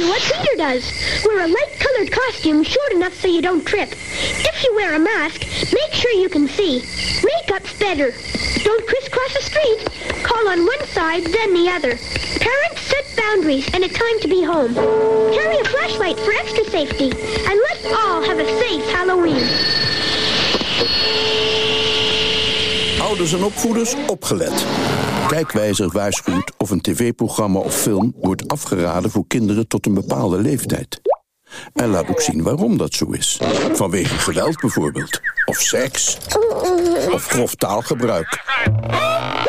What 0.08 0.22
Peter 0.22 0.56
does. 0.56 0.84
Wear 1.24 1.44
a 1.44 1.48
light-colored 1.48 2.12
costume 2.12 2.62
short 2.62 2.92
enough 2.92 3.14
so 3.14 3.28
you 3.28 3.42
don't 3.42 3.64
trip. 3.64 3.90
If 3.92 4.64
you 4.64 4.74
wear 4.74 4.94
a 4.94 4.98
mask, 4.98 5.40
make 5.72 5.92
sure 5.92 6.12
you 6.12 6.28
can 6.28 6.48
see. 6.48 6.80
Makeup's 7.22 7.78
better. 7.78 8.12
Don't 8.62 8.86
crisscross 8.86 9.34
the 9.34 9.42
street. 9.42 10.22
Call 10.22 10.48
on 10.48 10.64
one 10.64 10.86
side, 10.88 11.24
then 11.24 11.54
the 11.54 11.68
other. 11.70 11.98
Parents 12.40 12.80
set 12.80 13.04
boundaries 13.16 13.68
and 13.74 13.84
a 13.84 13.88
time 13.88 14.20
to 14.20 14.28
be 14.28 14.42
home. 14.42 14.74
Carry 15.32 15.58
a 15.58 15.64
flashlight 15.64 16.18
for 16.18 16.32
extra 16.32 16.64
safety. 16.64 17.10
And 17.48 17.60
let's 17.68 17.86
all 17.86 18.22
have 18.22 18.38
a 18.38 18.46
safe 18.60 18.84
Halloween. 18.92 19.46
Ouders 23.00 23.32
en 23.32 23.42
opvoeders, 23.42 23.94
opgelet. 24.06 24.64
Kijkwijzer 25.30 25.90
waarschuwt 25.90 26.52
of 26.59 26.70
een 26.70 26.80
tv-programma 26.80 27.59
of 27.59 27.74
film 27.74 28.12
wordt 28.20 28.48
afgeraden 28.48 29.11
voor 29.11 29.24
kinderen 29.26 29.68
tot 29.68 29.86
een 29.86 29.94
bepaalde 29.94 30.38
leeftijd. 30.38 31.00
En 31.74 31.88
laat 31.88 32.09
ook 32.09 32.20
zien 32.20 32.42
waarom 32.42 32.76
dat 32.76 32.94
zo 32.94 33.11
is. 33.11 33.40
Vanwege 33.72 34.14
geweld 34.14 34.61
bijvoorbeeld. 34.61 35.20
Of 35.44 35.57
seks. 35.57 36.18
Of 37.12 37.26
grof 37.26 37.55
taalgebruik. 37.55 38.42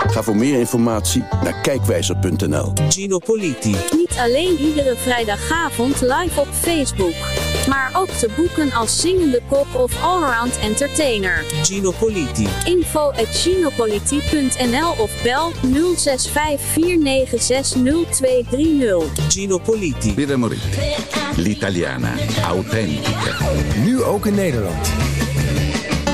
Ga 0.07 0.23
voor 0.23 0.35
meer 0.35 0.59
informatie 0.59 1.23
naar 1.43 1.61
kijkwijzer.nl. 1.61 2.73
Gino 2.89 3.17
Politi. 3.17 3.75
Niet 3.91 4.15
alleen 4.17 4.57
iedere 4.57 4.95
vrijdagavond 4.95 6.01
live 6.01 6.39
op 6.39 6.47
Facebook. 6.51 7.15
Maar 7.67 7.91
ook 7.93 8.09
te 8.09 8.29
boeken 8.35 8.71
als 8.71 8.99
zingende 8.99 9.41
kok 9.49 9.67
of 9.73 10.03
allround 10.03 10.59
entertainer. 10.59 11.43
Gino 11.63 11.91
Politi. 11.99 12.47
Info 12.65 13.11
at 13.11 13.27
ginopoliti.nl 13.27 14.93
of 14.97 15.11
bel 15.23 15.51
0654960230. 15.51 15.59
Gino 19.27 19.57
Politi. 19.57 20.35
Moretti. 20.37 20.69
L'italiana. 21.35 22.13
Authentica. 22.43 23.35
Nu 23.83 24.03
ook 24.03 24.25
in 24.25 24.35
Nederland. 24.35 24.89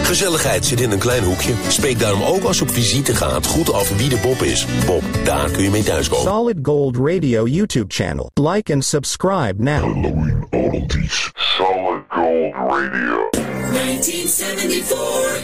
Gezelligheid 0.07 0.65
zit 0.65 0.81
in 0.81 0.91
een 0.91 0.99
klein 0.99 1.23
hoekje. 1.23 1.53
Spreek 1.67 1.99
daarom 1.99 2.23
ook 2.23 2.43
als 2.43 2.57
je 2.57 2.63
op 2.63 2.71
visite 2.71 3.15
gaat 3.15 3.47
goed 3.47 3.73
af 3.73 3.97
wie 3.97 4.09
de 4.09 4.17
Bob 4.17 4.41
is. 4.41 4.65
Bob, 4.85 5.03
daar 5.23 5.49
kun 5.49 5.63
je 5.63 5.69
mee 5.69 5.83
thuiskomen. 5.83 6.25
Solid 6.25 6.57
Gold 6.61 6.97
Radio 6.97 7.47
YouTube 7.47 7.93
channel. 7.93 8.29
Like 8.33 8.73
and 8.73 8.85
subscribe 8.85 9.53
now. 9.57 9.79
Halloween 9.79 10.47
oddities. 10.51 11.31
Solid 11.35 12.01
Gold 12.09 12.53
Radio. 12.53 13.29
1974. 13.31 15.41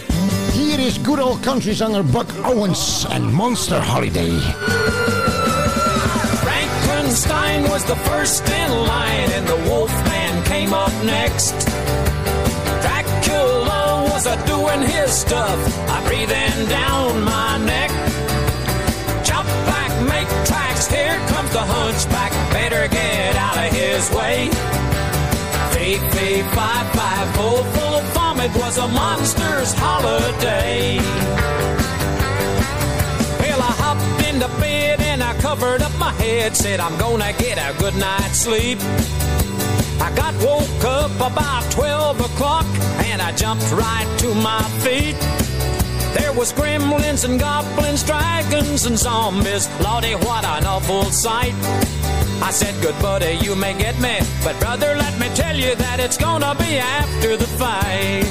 Hier 0.54 0.80
is 0.80 1.00
good 1.04 1.20
old 1.20 1.40
countryzanger 1.40 2.06
Buck 2.06 2.28
Owens 2.46 3.06
en 3.10 3.34
Monster 3.34 3.86
Holiday. 3.86 4.32
Frankenstein 6.44 7.70
was 7.70 7.84
the 7.84 7.96
first 7.96 8.50
in 8.50 8.72
line, 8.72 9.32
and 9.38 9.48
the 9.48 9.58
Wolfman 9.68 10.44
came 10.44 10.74
up 10.74 10.92
next. 11.04 11.54
Doing 14.34 14.82
his 14.82 15.12
stuff, 15.12 15.60
I 15.88 16.04
breathing 16.08 16.68
down 16.68 17.24
my 17.24 17.58
neck. 17.64 17.92
Jump 19.24 19.48
back, 19.70 19.92
make 20.10 20.28
tracks, 20.48 20.88
here 20.88 21.18
comes 21.28 21.52
the 21.52 21.60
hunchback, 21.60 22.32
better 22.52 22.88
get 22.88 23.36
out 23.36 23.56
of 23.56 23.72
his 23.72 24.10
way. 24.12 24.50
Fee, 25.72 25.98
fee, 26.14 26.42
fi, 26.56 26.76
fi, 26.94 27.32
full, 27.36 27.64
full 27.76 28.02
vomit 28.14 28.52
was 28.56 28.78
a 28.80 28.88
monster's 28.88 29.72
holiday. 29.74 30.98
Well, 33.40 33.62
I 33.62 33.72
hopped 33.84 34.28
into 34.28 34.48
bed 34.60 35.00
and 35.00 35.22
I 35.24 35.40
covered 35.42 35.82
up 35.84 35.96
my 36.00 36.12
head, 36.14 36.58
said 36.58 36.80
I'm 36.80 36.98
gonna 36.98 37.34
get 37.38 37.58
a 37.60 37.78
good 37.80 37.96
night's 37.96 38.40
sleep. 38.40 38.80
I 40.00 40.14
got 40.16 40.34
woke 40.44 40.84
up 40.84 41.16
about 41.16 41.72
12 41.72 42.20
o'clock 42.22 42.66
and 43.06 43.22
I 43.22 43.32
jumped 43.34 43.70
right 43.72 44.08
to 44.20 44.34
my 44.36 44.62
feet. 44.84 45.18
There 46.18 46.34
was 46.34 46.54
gremlins 46.54 47.26
and 47.26 47.40
goblins, 47.40 48.04
dragons 48.04 48.86
and 48.86 48.98
zombies. 48.98 49.68
Lordy, 49.82 50.16
what 50.16 50.46
an 50.46 50.66
awful 50.66 51.06
sight. 51.06 51.54
I 52.42 52.52
said, 52.52 52.80
good 52.82 53.00
buddy, 53.02 53.34
you 53.42 53.56
may 53.56 53.74
get 53.78 54.00
me, 54.00 54.20
but 54.44 54.60
brother, 54.60 54.96
let 54.96 55.18
me 55.20 55.28
tell 55.34 55.56
you 55.56 55.76
that 55.76 56.00
it's 56.00 56.18
gonna 56.18 56.54
be 56.56 56.78
after 56.78 57.38
the 57.38 57.48
fight. 57.48 58.28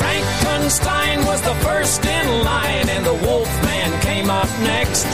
Frankenstein 0.00 1.24
was 1.26 1.40
the 1.42 1.54
first 1.66 2.04
in 2.04 2.44
line, 2.44 2.88
and 2.88 3.04
the 3.04 3.12
Wolfman 3.26 4.00
came 4.00 4.30
up 4.30 4.48
next. 4.60 5.04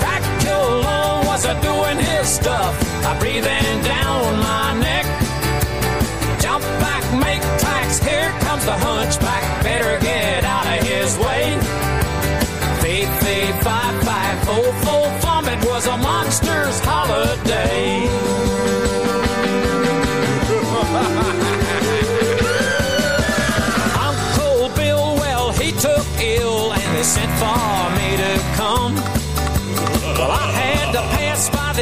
Dracula 0.00 1.13
doing 1.94 2.06
his 2.06 2.28
stuff, 2.28 2.74
I 3.04 3.18
breathing 3.18 3.82
down 3.82 4.38
my 4.40 4.78
neck. 4.80 5.06
Jump 6.40 6.64
back, 6.80 7.04
make 7.18 7.42
tracks, 7.60 7.98
here 7.98 8.30
comes 8.40 8.64
the 8.64 8.72
hunchback, 8.72 9.62
better 9.62 9.98
get 10.00 10.44
out 10.44 10.66
of 10.66 10.86
his 10.86 11.16
way. 11.18 11.58
Fee, 12.80 13.06
fee, 13.20 13.52
fi, 13.62 14.00
fi, 14.04 14.36
fo, 14.44 14.62
fo, 14.84 15.18
vomit 15.20 15.64
was 15.64 15.86
a 15.86 15.96
monster's 15.96 16.80
holiday. 16.80 18.03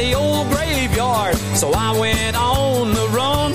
The 0.03 0.15
old 0.15 0.49
graveyard, 0.49 1.35
so 1.55 1.71
I 1.71 1.97
went 1.97 2.35
on 2.35 2.93
the 2.93 3.07
run. 3.15 3.53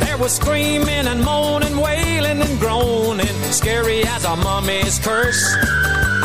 There 0.00 0.16
was 0.16 0.32
screaming 0.32 1.06
and 1.12 1.22
moaning, 1.22 1.76
wailing 1.76 2.40
and 2.40 2.58
groaning, 2.58 3.36
scary 3.52 4.00
as 4.04 4.24
a 4.24 4.34
mummy's 4.34 4.98
curse. 4.98 5.42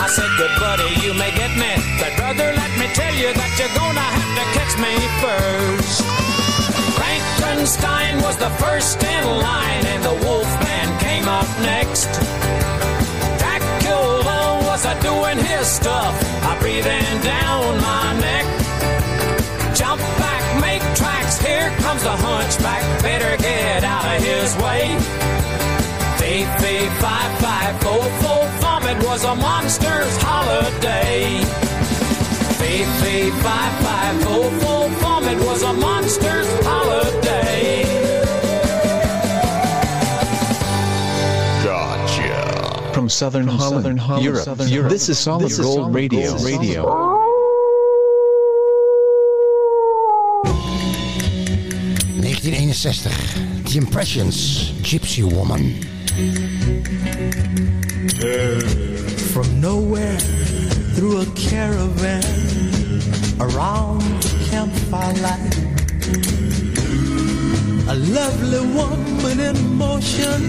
I 0.04 0.08
said, 0.16 0.30
good 0.38 0.54
buddy, 0.64 0.92
you 1.04 1.14
may 1.14 1.32
get 1.36 1.52
me, 1.60 1.74
but 2.00 2.16
brother, 2.16 2.48
let 2.56 2.72
me 2.80 2.88
tell 3.00 3.16
you 3.22 3.34
that 3.40 3.52
you're 3.60 3.76
gonna 3.76 4.08
have 4.20 4.32
to 4.40 4.46
catch 4.56 4.74
me 4.86 4.94
first. 5.24 6.00
Frankenstein 6.96 8.22
was 8.24 8.38
the 8.38 8.52
first 8.64 9.04
in 9.04 9.26
line, 9.44 9.86
and 9.94 10.04
the 10.08 10.16
Wolfman 10.24 10.88
came 11.04 11.28
up 11.28 11.50
next. 11.68 12.12
Dracula 13.42 14.64
was 14.70 14.86
a 14.86 14.96
doing 15.04 15.40
his 15.44 15.68
stuff, 15.68 16.16
I 16.48 16.58
breathing 16.62 17.12
down 17.24 17.82
my 17.82 18.20
neck. 18.22 18.57
Jump 19.78 20.02
back, 20.18 20.60
make 20.60 20.82
tracks, 20.98 21.38
here 21.38 21.70
comes 21.78 22.02
the 22.02 22.10
hunchback, 22.10 22.82
better 23.04 23.38
get 23.38 23.84
out 23.84 24.06
of 24.06 24.24
his 24.24 24.56
way. 24.58 24.98
Fee, 26.18 26.50
fee, 26.58 26.90
fi, 26.98 27.22
fi, 27.38 27.78
fo, 27.84 28.02
fo, 28.22 28.48
vomit 28.60 28.98
was 29.06 29.24
a 29.24 29.36
monster's 29.36 30.18
holiday. 30.18 31.38
Fee, 32.58 32.86
fee, 33.02 33.30
fi, 33.30 33.70
fi, 33.84 34.18
fo, 34.24 34.50
fo, 34.62 34.88
vomit 34.98 35.38
was 35.46 35.62
a 35.62 35.74
monster's 35.74 36.48
holiday. 36.66 37.84
Gotcha. 41.64 42.94
From 42.94 43.10
Southern 43.10 43.46
Holland, 43.46 43.84
Southern 43.84 43.98
Holland, 43.98 44.26
Europe, 44.26 44.44
Southern 44.44 44.70
Europe. 44.70 44.92
This 44.92 45.08
is 45.08 45.20
Solid 45.20 45.46
This 45.46 45.60
is 45.60 45.66
Gold 45.66 45.76
Solid 45.76 45.94
Radio. 45.94 46.32
Gold 46.32 46.46
Radio. 46.46 47.17
1961. 52.68 53.64
The 53.64 53.78
Impressions, 53.78 54.72
Gypsy 54.82 55.24
Woman. 55.24 55.80
From 59.32 59.62
nowhere 59.62 60.20
through 60.96 61.22
a 61.22 61.26
caravan 61.28 62.24
around 63.40 64.02
the 64.22 64.48
campfire 64.50 65.14
light. 65.24 65.56
A 67.88 67.96
lovely 67.96 68.60
woman 68.76 69.40
in 69.40 69.78
motion 69.78 70.42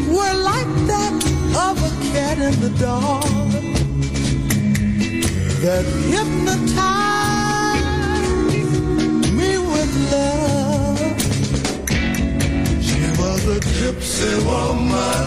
were 0.08 0.36
like 0.42 0.72
that 0.92 1.14
of 1.56 1.78
a 1.80 2.12
cat 2.12 2.38
in 2.38 2.60
the 2.60 2.70
dark 2.78 3.73
that 5.64 5.84
hypnotized 6.12 6.76
me 9.32 9.56
with 9.56 9.92
love. 10.12 10.98
She 12.84 13.02
was 13.18 13.40
a 13.48 13.58
gypsy 13.78 14.34
woman. 14.44 15.24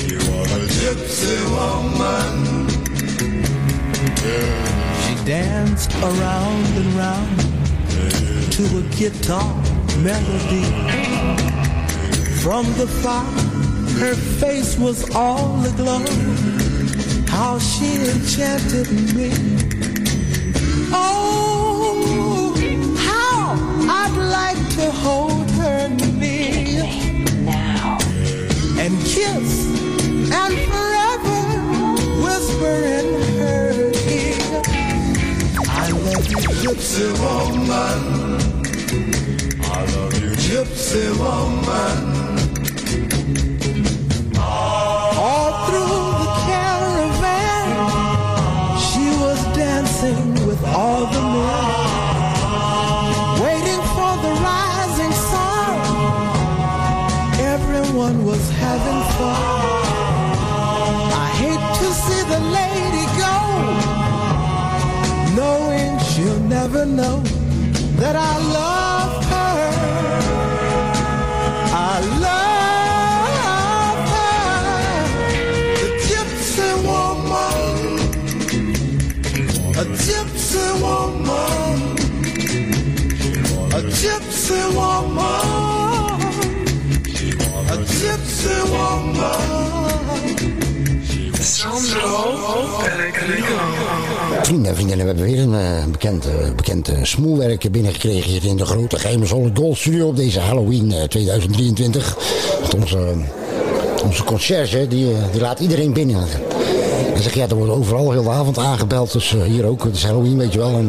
She 0.00 0.16
was 0.16 0.50
a 0.50 0.64
gypsy 0.78 1.38
woman. 1.54 2.32
She 5.02 5.14
danced 5.24 5.92
around 6.02 6.66
and 6.80 6.90
round 6.94 7.38
to 8.54 8.62
a 8.78 8.82
guitar 8.96 9.54
melody. 10.02 10.66
From 12.42 12.64
the 12.74 12.88
fire, 13.02 13.24
her 14.00 14.16
face 14.16 14.76
was 14.76 15.08
all 15.14 15.64
aglow. 15.64 16.63
How 17.34 17.58
she 17.58 17.96
enchanted 18.12 18.88
me. 19.16 19.32
Oh, 20.92 22.54
how 22.96 23.56
I'd 23.90 24.16
like 24.38 24.62
to 24.76 24.92
hold 24.92 25.50
her 25.58 25.88
near 25.88 26.84
now 27.42 27.98
and 28.78 28.94
kiss 29.04 29.66
and 30.30 30.54
forever 30.70 31.40
whisper 32.22 32.76
in 32.98 33.08
her 33.40 33.90
ear. 34.08 34.62
I 35.68 35.90
love 35.90 36.26
you, 36.30 36.38
gypsy 36.62 37.08
woman. 37.18 38.02
I 39.60 39.84
love 39.96 40.14
you, 40.22 40.30
gypsy 40.46 41.04
woman. 41.18 42.23
Know 66.86 67.20
that 67.96 68.16
I 68.16 68.38
love 68.38 69.24
her. 69.32 69.70
I 71.72 72.00
love 72.26 74.08
her. 74.14 74.38
The 75.80 75.88
gypsy 76.08 76.70
woman. 76.86 77.76
A 79.76 79.84
gypsy 80.04 80.66
woman. 80.82 81.78
A 83.72 83.80
gypsy 84.00 84.60
woman. 84.76 86.20
A 87.70 87.76
gypsy 87.98 88.56
woman. 88.70 89.64
Vrienden 94.42 94.76
en 94.76 94.98
we 94.98 95.04
hebben 95.04 95.24
weer 95.24 95.38
een 95.38 95.54
eh, 95.54 95.84
bekend, 95.90 96.26
eh, 96.26 96.54
bekend 96.56 96.88
eh, 96.88 97.02
smoelwerk 97.02 97.72
binnengekregen 97.72 98.30
hier 98.30 98.44
in 98.44 98.56
de 98.56 98.66
grote 98.66 98.98
geheime 98.98 99.26
Solid 99.26 99.58
Gold 99.58 99.76
Studio 99.76 100.06
op 100.06 100.16
deze 100.16 100.40
Halloween 100.40 100.92
eh, 100.92 101.02
2023. 101.02 102.16
Want 102.60 102.74
onze, 102.74 103.12
onze 104.04 104.24
conciërge, 104.24 104.88
die, 104.88 105.12
die 105.32 105.40
laat 105.40 105.60
iedereen 105.60 105.92
binnen. 105.92 106.16
Hij 107.12 107.22
zegt, 107.22 107.34
ja, 107.34 107.48
er 107.48 107.56
wordt 107.56 107.72
overal 107.72 108.12
heel 108.12 108.22
de 108.22 108.30
avond 108.30 108.58
aangebeld, 108.58 109.12
dus 109.12 109.34
hier 109.46 109.64
ook. 109.64 109.84
Het 109.84 109.96
is 109.96 110.04
Halloween, 110.04 110.38
weet 110.38 110.52
je 110.52 110.58
wel. 110.58 110.84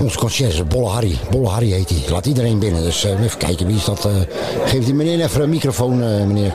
Onze 0.00 0.18
conciërge, 0.18 0.64
Bolle 0.64 0.88
Harry. 0.88 1.18
Bolle 1.30 1.48
Harry 1.48 1.70
heet 1.70 1.88
hij. 1.88 2.02
Laat 2.10 2.26
iedereen 2.26 2.58
binnen. 2.58 2.82
Dus 2.82 3.04
eh, 3.04 3.20
even 3.24 3.38
kijken, 3.38 3.66
wie 3.66 3.76
is 3.76 3.84
dat? 3.84 4.04
eh 4.04 4.12
geeft 4.64 4.84
die 4.84 4.94
meneer 4.94 5.20
even 5.20 5.42
een 5.42 5.48
microfoon, 5.48 6.02
eh, 6.02 6.24
meneer. 6.24 6.54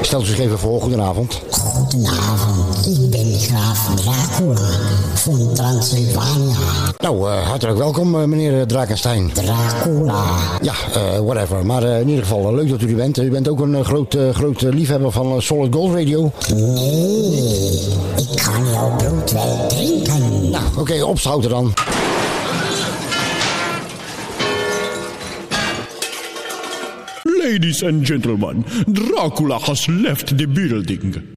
Stel 0.00 0.20
zich 0.20 0.38
even 0.38 0.58
voor. 0.58 0.80
Goedenavond. 0.80 1.40
Goedenavond, 1.50 2.86
ik 2.86 3.10
ben 3.10 3.38
graaf 3.38 3.90
Dracula 3.94 4.70
van 5.14 5.50
Transylvania. 5.54 6.56
Nou, 6.98 7.26
hartelijk 7.28 7.78
welkom, 7.78 8.10
meneer 8.28 8.66
Drakenstein. 8.66 9.30
Dracula. 9.32 10.24
Ja, 10.62 10.74
whatever. 11.24 11.66
Maar 11.66 11.82
in 11.82 12.08
ieder 12.08 12.24
geval, 12.24 12.54
leuk 12.54 12.68
dat 12.68 12.80
u 12.80 12.88
er 12.88 12.96
bent. 12.96 13.18
U 13.18 13.30
bent 13.30 13.48
ook 13.48 13.60
een 13.60 13.84
groot, 13.84 14.16
groot 14.32 14.60
liefhebber 14.60 15.12
van 15.12 15.42
Solid 15.42 15.74
Gold 15.74 15.94
Radio. 15.94 16.30
Nee, 16.54 17.80
ik 18.16 18.42
kan 18.42 18.70
jouw 18.72 18.96
bloed 18.96 19.30
wel 19.30 19.66
drinken. 19.68 20.50
Nou, 20.50 20.64
oké, 20.78 21.04
opstouten 21.04 21.50
dan. 21.50 21.72
Ladies 27.46 27.80
and 27.84 28.02
gentlemen, 28.02 28.62
Dracula 28.90 29.60
has 29.60 29.88
left 29.88 30.36
the 30.36 30.46
building. 30.46 31.32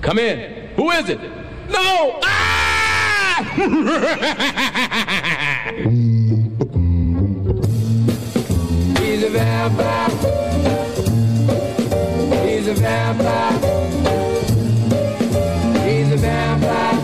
Come 0.00 0.18
in. 0.18 0.70
Who 0.74 0.90
is 0.90 1.10
it? 1.10 1.20
No! 1.68 2.18
Ah! 2.24 3.44
He's 9.00 9.22
a 9.22 9.28
vampire. 9.28 10.08
He's 12.46 12.68
a 12.68 12.74
vampire. 12.74 13.52
He's 15.86 16.10
a 16.10 16.16
vampire. 16.16 16.96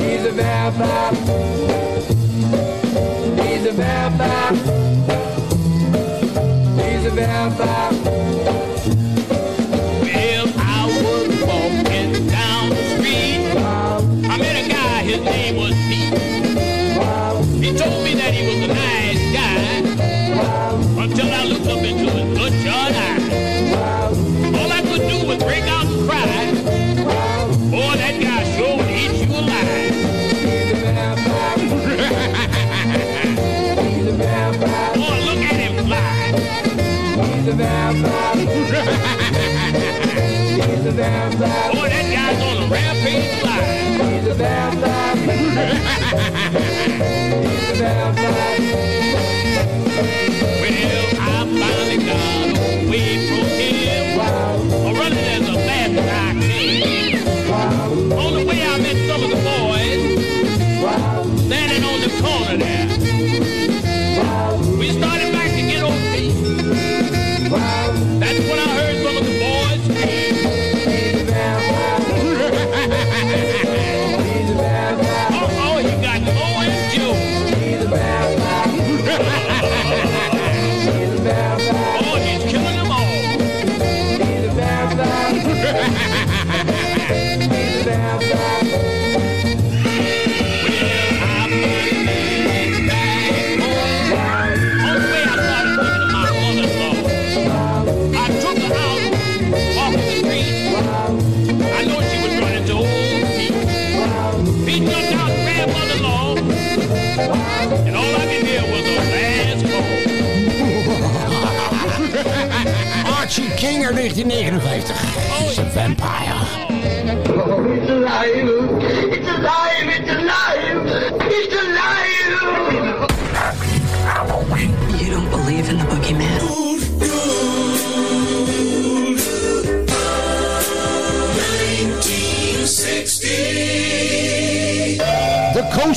He's 0.00 0.26
a 0.26 0.32
vampire. 0.32 1.14
He's 3.46 3.66
a 3.66 3.72
vampire. 3.72 4.85
de 7.06 7.10
venta. 7.10 8.65
He's 37.56 37.64
a 40.86 40.90
vampire. 40.92 41.75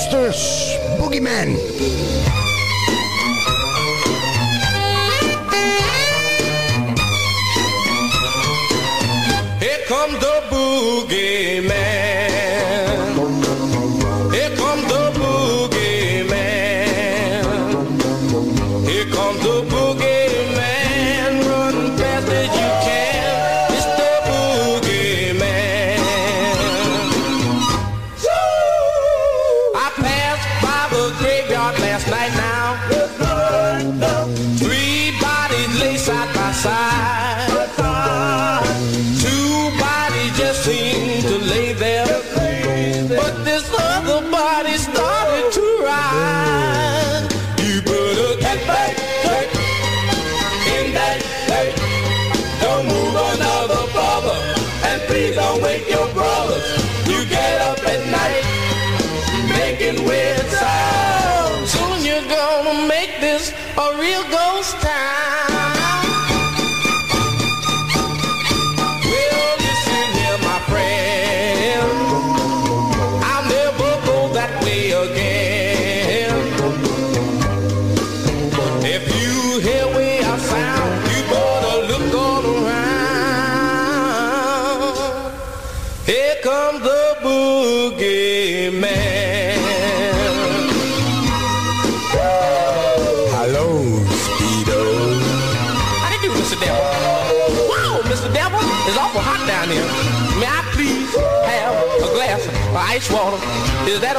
Coasters, 0.09 0.75
Boogeyman. 0.97 1.49
Here 9.59 9.85
comes 9.87 10.17
the 10.19 10.41
boogie 10.49 11.67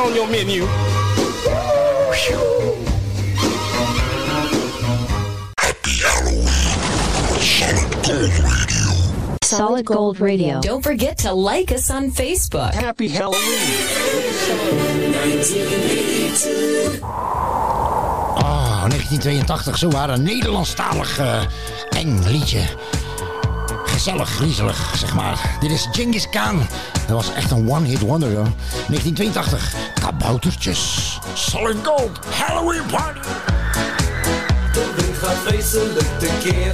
on 0.01 0.14
your 0.14 0.28
menu? 0.28 0.66
Solid 9.44 9.84
Gold 9.84 10.20
Radio. 10.20 10.61
Don't 10.61 10.82
forget 10.82 11.18
to 11.18 11.32
like 11.32 11.70
us 11.72 11.90
on 11.90 12.11
Facebook. 12.11 12.72
Happy 12.72 13.09
Ah, 18.34 18.86
1982, 18.88 19.78
zo 19.78 19.88
waren 19.90 20.14
een 20.14 20.22
Nederlandstalig 20.22 21.18
eh, 21.18 21.42
eng 21.90 22.22
liedje. 22.26 22.62
Gezellig, 23.84 24.30
griezelig, 24.30 24.94
zeg 24.96 25.14
maar. 25.14 25.57
Dit 25.61 25.70
is 25.70 25.88
Genghis 25.92 26.28
Khan. 26.28 26.66
Dat 27.11 27.24
was 27.24 27.34
echt 27.34 27.50
een 27.50 27.70
one-hit 27.70 28.00
wonder, 28.00 28.34
hoor. 28.34 28.48
1982, 28.88 29.74
Kaboutertjes. 30.00 31.18
Solid 31.34 31.76
Gold, 31.82 32.18
Halloween 32.30 32.86
Party. 32.90 33.28
De 34.72 34.92
wind 34.96 35.16
gaat 35.16 35.36
vreselijk 35.36 36.08
tekeer. 36.18 36.72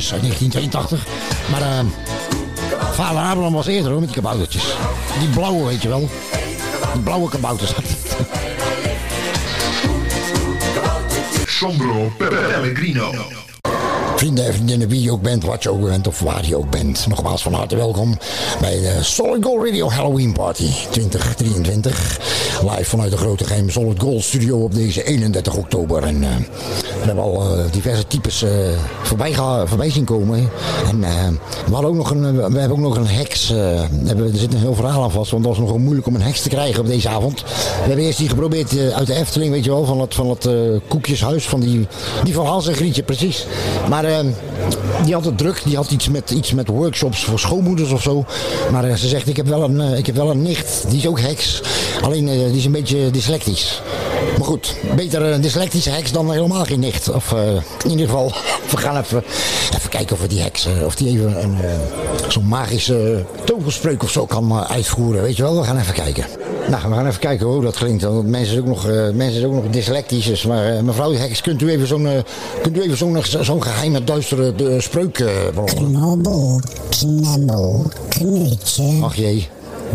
Kaboutertjes 0.00 0.12
uit 0.12 0.22
1982. 0.22 1.06
Maar 1.50 1.62
eh 1.62 1.84
vader 2.94 3.22
Abraham 3.22 3.52
was 3.52 3.66
eerder 3.66 3.90
hoor 3.90 4.00
met 4.00 4.12
die 4.12 4.22
kaboutertjes. 4.22 4.64
Die 5.18 5.28
blauwe 5.28 5.64
weet 5.64 5.82
je 5.82 5.88
wel. 5.88 6.08
Die 6.92 7.02
blauwe 7.02 7.28
kabouters 7.28 7.72
had. 7.72 7.84
Sandro 11.46 12.12
Pellegrino. 12.18 13.12
Vrienden 14.20 14.46
en 14.46 14.52
vriendinnen, 14.52 14.88
wie 14.88 15.02
je 15.02 15.12
ook 15.12 15.22
bent, 15.22 15.44
wat 15.44 15.62
je 15.62 15.70
ook 15.70 15.84
bent 15.84 16.06
of 16.06 16.20
waar 16.20 16.46
je 16.46 16.56
ook 16.56 16.70
bent. 16.70 17.06
Nogmaals 17.08 17.42
van 17.42 17.52
harte 17.52 17.76
welkom 17.76 18.18
bij 18.60 18.80
de 18.80 18.98
Solid 19.02 19.44
Gold 19.44 19.64
Radio 19.64 19.90
Halloween 19.90 20.32
Party 20.32 20.70
2023. 20.90 22.20
Live 22.62 22.84
vanuit 22.84 23.10
de 23.10 23.16
grote 23.16 23.44
geheime 23.44 23.70
Solid 23.70 24.00
Gold 24.00 24.22
studio 24.22 24.58
op 24.58 24.74
deze 24.74 25.04
31 25.04 25.54
oktober. 25.54 26.02
En 26.02 26.22
eh, 26.22 26.30
we 27.00 27.06
hebben 27.06 27.24
al 27.24 27.42
eh, 27.42 27.64
diverse 27.70 28.06
types 28.06 28.42
eh, 28.42 28.50
voorbij, 29.02 29.34
voorbij 29.64 29.90
zien 29.90 30.04
komen. 30.04 30.50
En 30.88 31.04
eh, 31.04 31.28
we, 31.66 31.72
hadden 31.72 31.90
ook 31.90 31.96
nog 31.96 32.10
een, 32.10 32.36
we 32.52 32.58
hebben 32.58 32.70
ook 32.70 32.78
nog 32.78 32.96
een 32.96 33.06
heks. 33.06 33.50
er 33.50 33.88
zit 34.32 34.52
een 34.52 34.60
heel 34.60 34.74
verhaal 34.74 35.02
aan 35.02 35.10
vast, 35.10 35.30
want 35.30 35.44
het 35.44 35.56
was 35.56 35.64
nogal 35.64 35.78
moeilijk 35.78 36.06
om 36.06 36.14
een 36.14 36.22
heks 36.22 36.40
te 36.40 36.48
krijgen 36.48 36.80
op 36.80 36.86
deze 36.86 37.08
avond. 37.08 37.42
We 37.42 37.86
hebben 37.86 38.04
eerst 38.04 38.18
die 38.18 38.28
geprobeerd 38.28 38.92
uit 38.92 39.06
de 39.06 39.14
Efteling, 39.14 39.52
weet 39.52 39.64
je 39.64 39.70
wel, 39.70 39.84
van 39.84 40.00
het, 40.00 40.14
van 40.14 40.30
het 40.30 40.48
koekjeshuis, 40.88 41.48
van 41.48 41.60
die, 41.60 41.86
die 42.24 42.34
van 42.34 42.46
Hans 42.46 42.68
en 42.68 42.74
Grietje, 42.74 43.02
precies. 43.02 43.46
Maar 43.88 44.04
die 45.04 45.14
had 45.14 45.24
het 45.24 45.38
druk, 45.38 45.62
die 45.64 45.76
had 45.76 45.90
iets 45.90 46.08
met, 46.08 46.30
iets 46.30 46.52
met 46.52 46.68
workshops 46.68 47.24
voor 47.24 47.38
schoonmoeders 47.38 47.90
of 47.90 48.02
zo. 48.02 48.24
Maar 48.70 48.98
ze 48.98 49.08
zegt, 49.08 49.28
ik 49.28 49.36
heb, 49.36 49.46
wel 49.46 49.62
een, 49.62 49.80
ik 49.80 50.06
heb 50.06 50.14
wel 50.14 50.30
een 50.30 50.42
nicht, 50.42 50.84
die 50.88 50.98
is 50.98 51.06
ook 51.06 51.20
heks. 51.20 51.62
Alleen, 52.02 52.26
die 52.26 52.56
is 52.56 52.64
een 52.64 52.72
beetje 52.72 53.10
dyslectisch. 53.10 53.82
Maar 54.40 54.48
goed, 54.48 54.74
beter 54.96 55.22
een 55.22 55.40
dyslectische 55.40 55.90
heks 55.90 56.12
dan 56.12 56.32
helemaal 56.32 56.64
geen 56.64 56.80
nicht. 56.80 57.10
Of 57.10 57.32
eh, 57.32 57.52
in 57.84 57.90
ieder 57.90 58.06
geval, 58.06 58.32
we 58.70 58.76
gaan 58.76 58.96
even, 58.96 59.22
even 59.76 59.90
kijken 59.90 60.16
of 60.16 60.22
we 60.22 60.28
die 60.28 60.40
heks, 60.40 60.66
eh, 60.66 60.84
of 60.84 60.94
die 60.94 61.08
even 61.08 61.42
een, 61.42 61.54
eh, 61.62 61.70
zo'n 62.28 62.46
magische 62.46 63.24
toverspreuk 63.44 64.02
of 64.02 64.10
zo 64.10 64.26
kan 64.26 64.50
eh, 64.50 64.70
uitvoeren. 64.70 65.22
Weet 65.22 65.36
je 65.36 65.42
wel, 65.42 65.56
we 65.60 65.64
gaan 65.64 65.78
even 65.78 65.94
kijken. 65.94 66.24
Nou, 66.68 66.88
we 66.88 66.94
gaan 66.94 67.06
even 67.06 67.20
kijken 67.20 67.46
hoe 67.46 67.62
dat 67.62 67.76
klinkt. 67.76 68.02
Want 68.02 68.26
mensen 68.26 68.52
zijn 68.52 68.60
ook 68.60 68.68
nog, 68.68 68.86
eh, 68.86 69.10
mensen 69.10 69.40
zijn 69.40 69.46
ook 69.46 69.62
nog 69.62 69.72
dyslectisch. 69.72 70.26
Dus, 70.26 70.44
maar 70.46 70.76
eh, 70.76 70.82
mevrouw 70.82 71.12
Heks, 71.14 71.40
kunt 71.40 71.62
u 71.62 71.70
even 71.70 71.86
zo'n 71.86 72.06
eh, 72.06 72.22
kunt 72.62 72.76
u 72.76 72.80
even 72.82 72.96
zo'n 72.96 73.22
zo'n 73.40 73.62
geheime 73.62 74.04
duistere 74.04 74.54
eh, 74.56 74.80
spreuk 74.80 75.18
eh 75.18 75.26
berokkenen? 75.54 75.92
Knobbel, 75.92 76.60
knabbel, 76.88 77.90
knutje. 78.08 78.98
Ach 79.02 79.14
jee. 79.14 79.48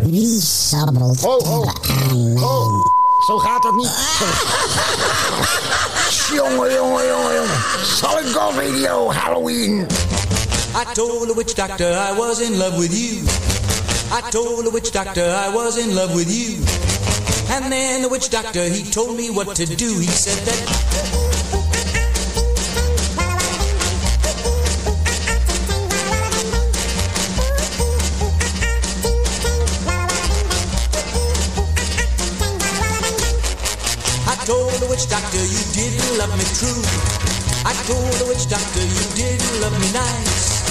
Wie 0.03 0.41
sabbelt 0.41 1.25
Oh, 1.25 1.51
oh. 1.51 1.67
er 1.67 1.73
aan 2.09 2.33
mijn... 2.33 3.04
Zo 3.19 3.37
gaat 3.37 3.61
dat 3.61 3.73
niet. 3.73 3.91
jongen, 6.33 6.73
jongen, 6.73 7.07
jongen, 7.07 7.33
jongen. 7.33 7.49
Solid 7.83 8.33
Gold 8.33 8.55
Radio, 8.55 9.11
Halloween. 9.11 9.87
I 10.75 10.83
told 10.93 11.27
the 11.27 11.33
witch 11.35 11.53
doctor 11.55 11.91
I 11.93 12.11
was 12.17 12.39
in 12.41 12.57
love 12.57 12.77
with 12.77 12.93
you. 12.93 13.23
I 14.11 14.21
told 14.29 14.65
the 14.65 14.71
witch 14.71 14.91
doctor 14.91 15.23
I 15.23 15.49
was 15.53 15.77
in 15.77 15.93
love 15.93 16.13
with 16.13 16.29
you. 16.29 16.57
And 17.49 17.71
then 17.71 18.01
the 18.01 18.09
witch 18.09 18.29
doctor, 18.29 18.67
he 18.67 18.83
told 18.83 19.15
me 19.15 19.29
what 19.29 19.55
to 19.55 19.65
do. 19.65 19.97
He 19.99 20.07
said 20.07 20.43
that 20.45 20.59
doctor 35.09 35.43
you 35.43 35.61
didn't 35.73 36.17
love 36.17 36.31
me 36.37 36.45
true. 36.55 36.81
I 37.65 37.73
told 37.89 38.13
the 38.21 38.25
witch 38.29 38.47
doctor 38.47 38.81
you 38.81 39.05
didn't 39.17 39.61
love 39.61 39.75
me 39.81 39.89
nice. 39.91 40.63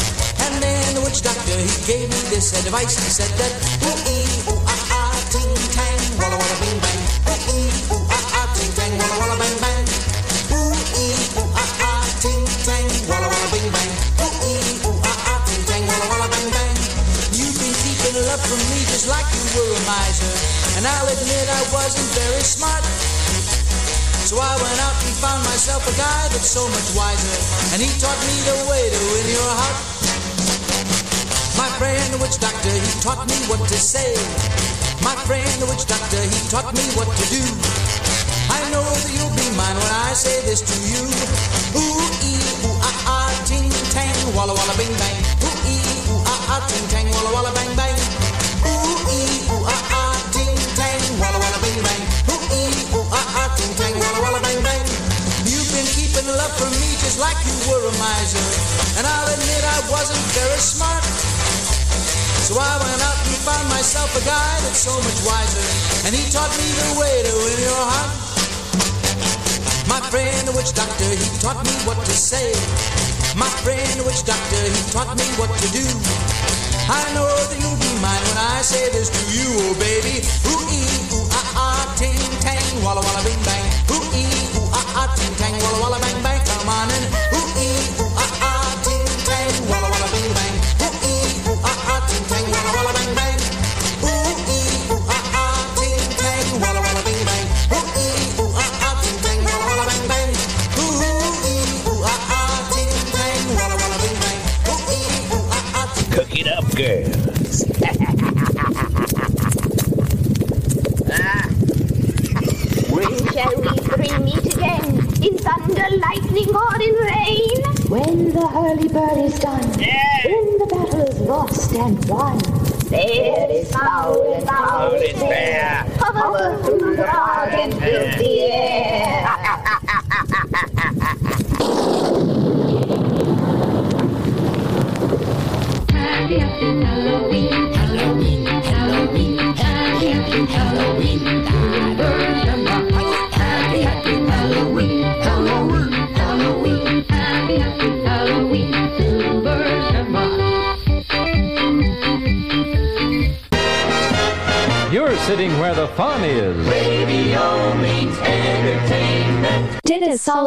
And 0.45 0.63
then 0.63 0.95
the 0.95 1.03
witch 1.03 1.23
doctor 1.23 1.57
he 1.57 1.71
gave 1.87 2.09
me 2.09 2.21
this 2.31 2.55
advice. 2.55 2.95
He 2.95 3.11
said 3.11 3.31
that 3.39 3.53
ooh 3.85 3.99
ee 4.11 4.25
ooh 4.51 4.61
ah 4.65 4.83
ah 4.97 5.15
ting 5.31 5.55
tang 5.75 6.01
walla 6.19 6.37
walla 6.39 6.57
bing 6.63 6.79
bang. 6.81 7.01
Ooh 7.31 7.41
ee 7.53 7.69
ooh 7.95 8.07
ah 8.11 8.39
ah 8.39 8.47
ting 8.55 8.73
tang 8.79 8.93
walla 8.99 9.17
walla 9.21 9.37
bang 9.39 9.57
bang. 9.63 9.83
Ooh 10.57 10.73
ee 10.73 11.15
ooh 11.39 11.49
ah 11.55 11.73
ah 11.91 12.05
ting 12.23 12.45
tang 12.67 12.87
walla 13.11 13.29
walla 13.29 13.49
bing 13.53 13.69
bang. 13.75 13.91
Ooh 14.25 14.35
ee 14.51 14.89
ooh 14.89 15.11
ah 15.11 15.31
ah 15.31 15.39
ting 15.47 15.63
tang 15.69 15.85
walla 15.91 16.07
walla 16.11 16.29
bang 16.33 16.49
bang. 16.55 16.75
You've 17.35 17.57
been 17.61 17.75
keeping 17.83 18.19
love 18.25 18.43
from 18.43 18.63
me 18.71 18.79
just 18.89 19.07
like 19.11 19.27
you 19.35 19.45
were 19.59 19.71
a 19.75 19.81
miser. 19.91 20.35
And 20.79 20.87
I'll 20.87 21.09
admit 21.13 21.47
I 21.51 21.63
wasn't 21.75 22.09
very 22.19 22.43
smart. 22.43 22.83
So 24.35 24.43
I 24.43 24.59
went 24.59 24.81
out 24.83 24.99
and 24.99 25.15
found 25.23 25.47
myself 25.47 25.87
a 25.87 25.95
guy 25.95 26.23
that's 26.35 26.51
so 26.51 26.67
much 26.67 26.89
wiser. 26.99 27.39
And 27.71 27.79
he 27.79 27.87
taught 28.03 28.19
me 28.27 28.35
the 28.43 28.67
way 28.67 28.83
to 28.83 28.99
win 29.15 29.27
your 29.31 29.53
heart. 29.63 29.79
My 31.55 31.71
friend, 31.79 32.03
the 32.11 32.19
witch 32.19 32.43
doctor, 32.43 32.75
he 32.75 32.91
taught 32.99 33.23
me 33.31 33.39
what 33.47 33.63
to 33.63 33.79
say. 33.79 34.11
My 35.07 35.15
friend, 35.23 35.47
the 35.63 35.71
witch 35.71 35.87
doctor, 35.87 36.19
he 36.19 36.39
taught 36.51 36.67
me 36.75 36.83
what 36.99 37.07
to 37.15 37.25
do. 37.31 37.47
I 38.51 38.59
know 38.75 38.83
that 38.83 39.07
you'll 39.15 39.31
be 39.39 39.47
mine 39.55 39.79
when 39.79 39.95
I 40.03 40.11
say 40.19 40.43
this 40.51 40.67
to 40.67 40.77
you. 40.83 41.07
Ooh, 41.79 42.03
ee, 42.27 42.35
ooh, 42.67 42.75
ah, 42.83 43.31
ah, 43.31 43.31
ting, 43.47 43.71
tang, 43.95 44.19
walla, 44.35 44.51
walla, 44.51 44.75
bing, 44.75 44.91
bang. 44.99 45.15
Ooh, 45.47 45.71
ee, 45.71 45.79
ooh, 46.11 46.27
ah, 46.27 46.59
ah, 46.59 46.61
ting, 46.67 46.83
tang, 46.91 47.07
walla, 47.15 47.31
walla, 47.31 47.55
bang, 47.55 47.71
bang. 47.79 47.94
Tang, 53.77 53.95
walla, 53.99 54.21
walla, 54.23 54.41
bang, 54.41 54.61
bang. 54.63 54.85
You've 55.47 55.71
been 55.75 55.87
keeping 55.87 56.27
love 56.27 56.55
from 56.59 56.71
me 56.75 56.89
just 57.03 57.19
like 57.19 57.37
you 57.45 57.55
were 57.69 57.83
a 57.85 57.95
miser. 57.99 58.45
And 58.99 59.05
I'll 59.07 59.29
admit 59.29 59.63
I 59.63 59.79
wasn't 59.91 60.23
very 60.35 60.61
smart. 60.61 61.05
So 62.47 62.55
I 62.61 62.75
went 62.77 63.01
out 63.03 63.19
and 63.25 63.39
found 63.43 63.67
myself 63.69 64.13
a 64.15 64.23
guy 64.25 64.53
that's 64.69 64.85
so 64.85 64.95
much 64.95 65.21
wiser. 65.25 65.65
And 66.07 66.13
he 66.15 66.23
taught 66.31 66.53
me 66.61 66.69
the 66.69 66.91
way 67.01 67.15
to 67.25 67.33
win 67.45 67.59
your 67.65 67.85
heart. 67.89 68.13
My 69.89 70.01
friend, 70.11 70.49
the 70.49 70.53
witch 70.53 70.73
doctor, 70.75 71.09
he 71.09 71.29
taught 71.41 71.61
me 71.65 71.75
what 71.89 71.99
to 72.05 72.15
say. 72.15 72.53
My 73.37 73.49
friend, 73.65 73.85
the 73.99 74.05
witch 74.05 74.25
doctor, 74.25 74.61
he 74.61 74.83
taught 74.93 75.11
me 75.17 75.27
what 75.41 75.51
to 75.51 75.69
do. 75.73 75.85
I 76.85 77.01
know 77.17 77.25
that 77.29 77.57
you'll 77.61 77.81
be 77.81 77.93
mine 78.05 78.25
when 78.29 78.39
I 78.39 78.61
say 78.61 78.93
this 78.93 79.09
to 79.09 79.23
you, 79.33 79.49
oh 79.65 79.75
baby. 79.81 80.21
Ooh 80.53 80.69
ee, 80.69 80.85
ooh 81.17 81.29
ah 81.33 81.53
ah, 81.57 81.95
ting 81.97 82.21
tang, 82.45 82.85
walla 82.85 83.01
walla 83.01 83.23
bing 83.25 83.41
bang. 83.45 83.64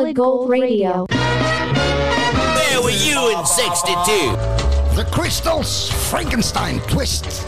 Solid 0.08 0.16
gold 0.16 0.50
radio. 0.50 1.06
Where 2.56 2.82
were 2.82 2.92
you 2.92 3.38
in 3.38 3.46
62? 3.46 4.96
The 4.96 5.08
Crystals 5.12 5.92
Frankenstein 6.10 6.80
twist. 6.82 7.46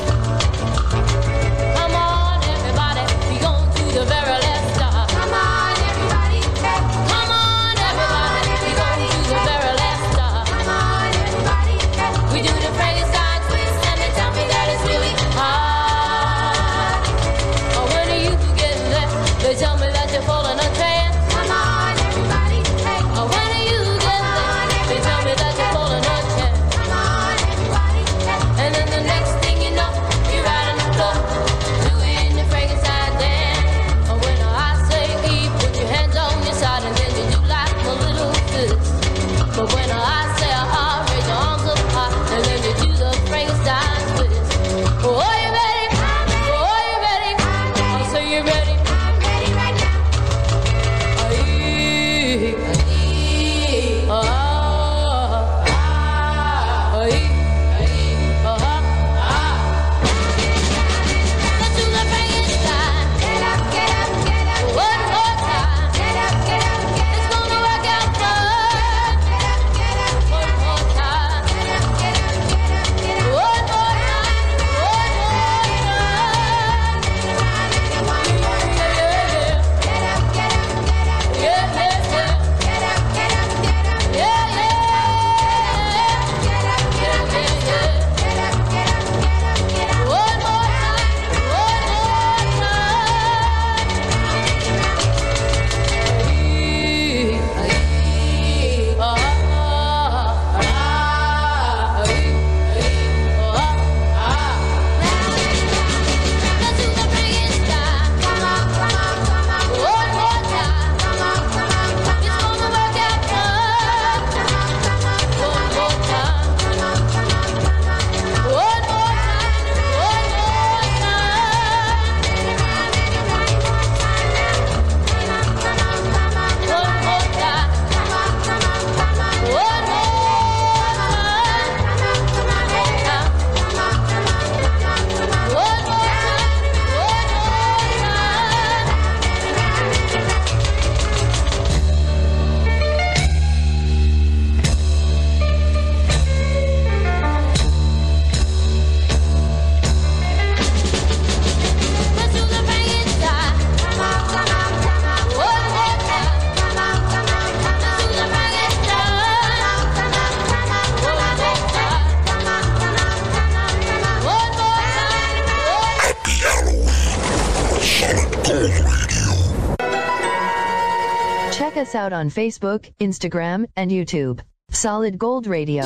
Us 171.89 171.95
out 171.95 172.13
on 172.13 172.29
Facebook, 172.29 172.91
Instagram, 172.99 173.65
and 173.75 173.89
YouTube. 173.89 174.41
Solid 174.71 175.17
Gold 175.17 175.47
Radio. 175.47 175.83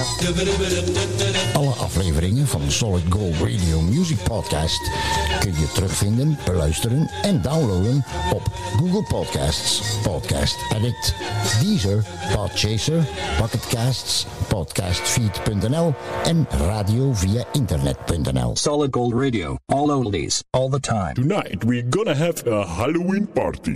Alle 1.54 1.70
afleveringen 1.70 2.48
van 2.48 2.62
de 2.62 2.72
Solid 2.72 3.04
Gold 3.10 3.36
Radio 3.36 3.82
Music 3.82 4.18
Podcast 4.24 4.92
kun 5.40 5.54
je 5.54 5.72
terugvinden, 5.74 6.38
beluisteren 6.46 7.10
en 7.22 7.42
downloaden 7.42 8.04
op 8.34 8.42
Google 8.78 9.04
Podcasts, 9.04 9.98
Podcast 10.02 10.58
Addict, 10.74 11.16
Deezer, 11.62 12.06
Podchaser, 12.36 13.08
Pocketcasts, 13.38 14.26
Podcastfeed.nl 14.48 15.94
en 16.24 16.48
radio 16.50 17.14
via 17.14 17.44
internet.nl. 17.52 18.56
Solid 18.56 18.96
Gold 18.96 19.14
Radio. 19.14 19.56
All 19.66 19.92
oldies. 19.92 20.44
All 20.50 20.70
the 20.70 20.80
time. 20.80 21.14
Tonight 21.14 21.64
we're 21.64 21.88
gonna 21.90 22.16
have 22.16 22.48
a 22.48 22.66
Halloween 22.68 23.28
party. 23.28 23.74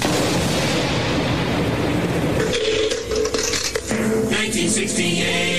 1968. 4.78 5.57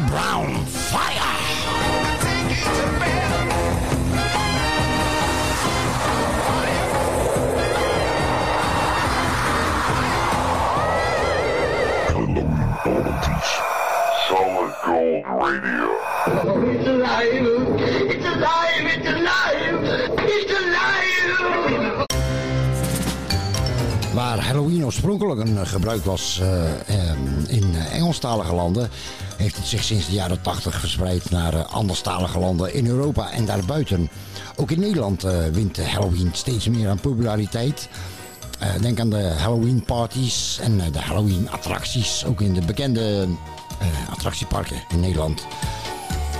Brown. 0.00 0.52
Fire! 0.66 1.34
Solid 14.28 14.74
Gold 14.82 15.24
Radio. 15.24 15.84
Waar 24.14 24.38
Halloween 24.38 24.84
oorspronkelijk 24.84 25.40
een 25.40 25.58
eh, 25.58 25.66
gebruik 25.66 26.04
was 26.04 26.40
ehm, 26.86 27.18
in 27.46 27.74
Engelstalige 27.92 28.54
landen, 28.54 28.90
heeft 29.44 29.56
het 29.56 29.66
zich 29.66 29.84
sinds 29.84 30.06
de 30.06 30.12
jaren 30.12 30.40
80 30.40 30.80
verspreid 30.80 31.30
naar 31.30 31.54
eh, 31.54 31.72
anderstalige 31.72 32.38
landen 32.38 32.74
in 32.74 32.86
Europa 32.86 33.30
en 33.30 33.44
daarbuiten. 33.44 34.08
Ook 34.56 34.70
in 34.70 34.80
Nederland 34.80 35.24
eh, 35.24 35.46
wint 35.52 35.86
Halloween 35.86 36.30
steeds 36.32 36.68
meer 36.68 36.88
aan 36.88 37.00
populariteit. 37.00 37.88
Eh, 38.58 38.68
denk 38.80 39.00
aan 39.00 39.10
de 39.10 39.22
Halloween 39.22 39.84
parties 39.84 40.58
en 40.62 40.92
de 40.92 41.00
Halloween 41.00 41.50
attracties, 41.50 42.24
ook 42.24 42.40
in 42.40 42.54
de 42.54 42.64
bekende 42.64 43.28
attractieparken 44.10 44.82
in 44.88 45.00
Nederland. 45.00 45.46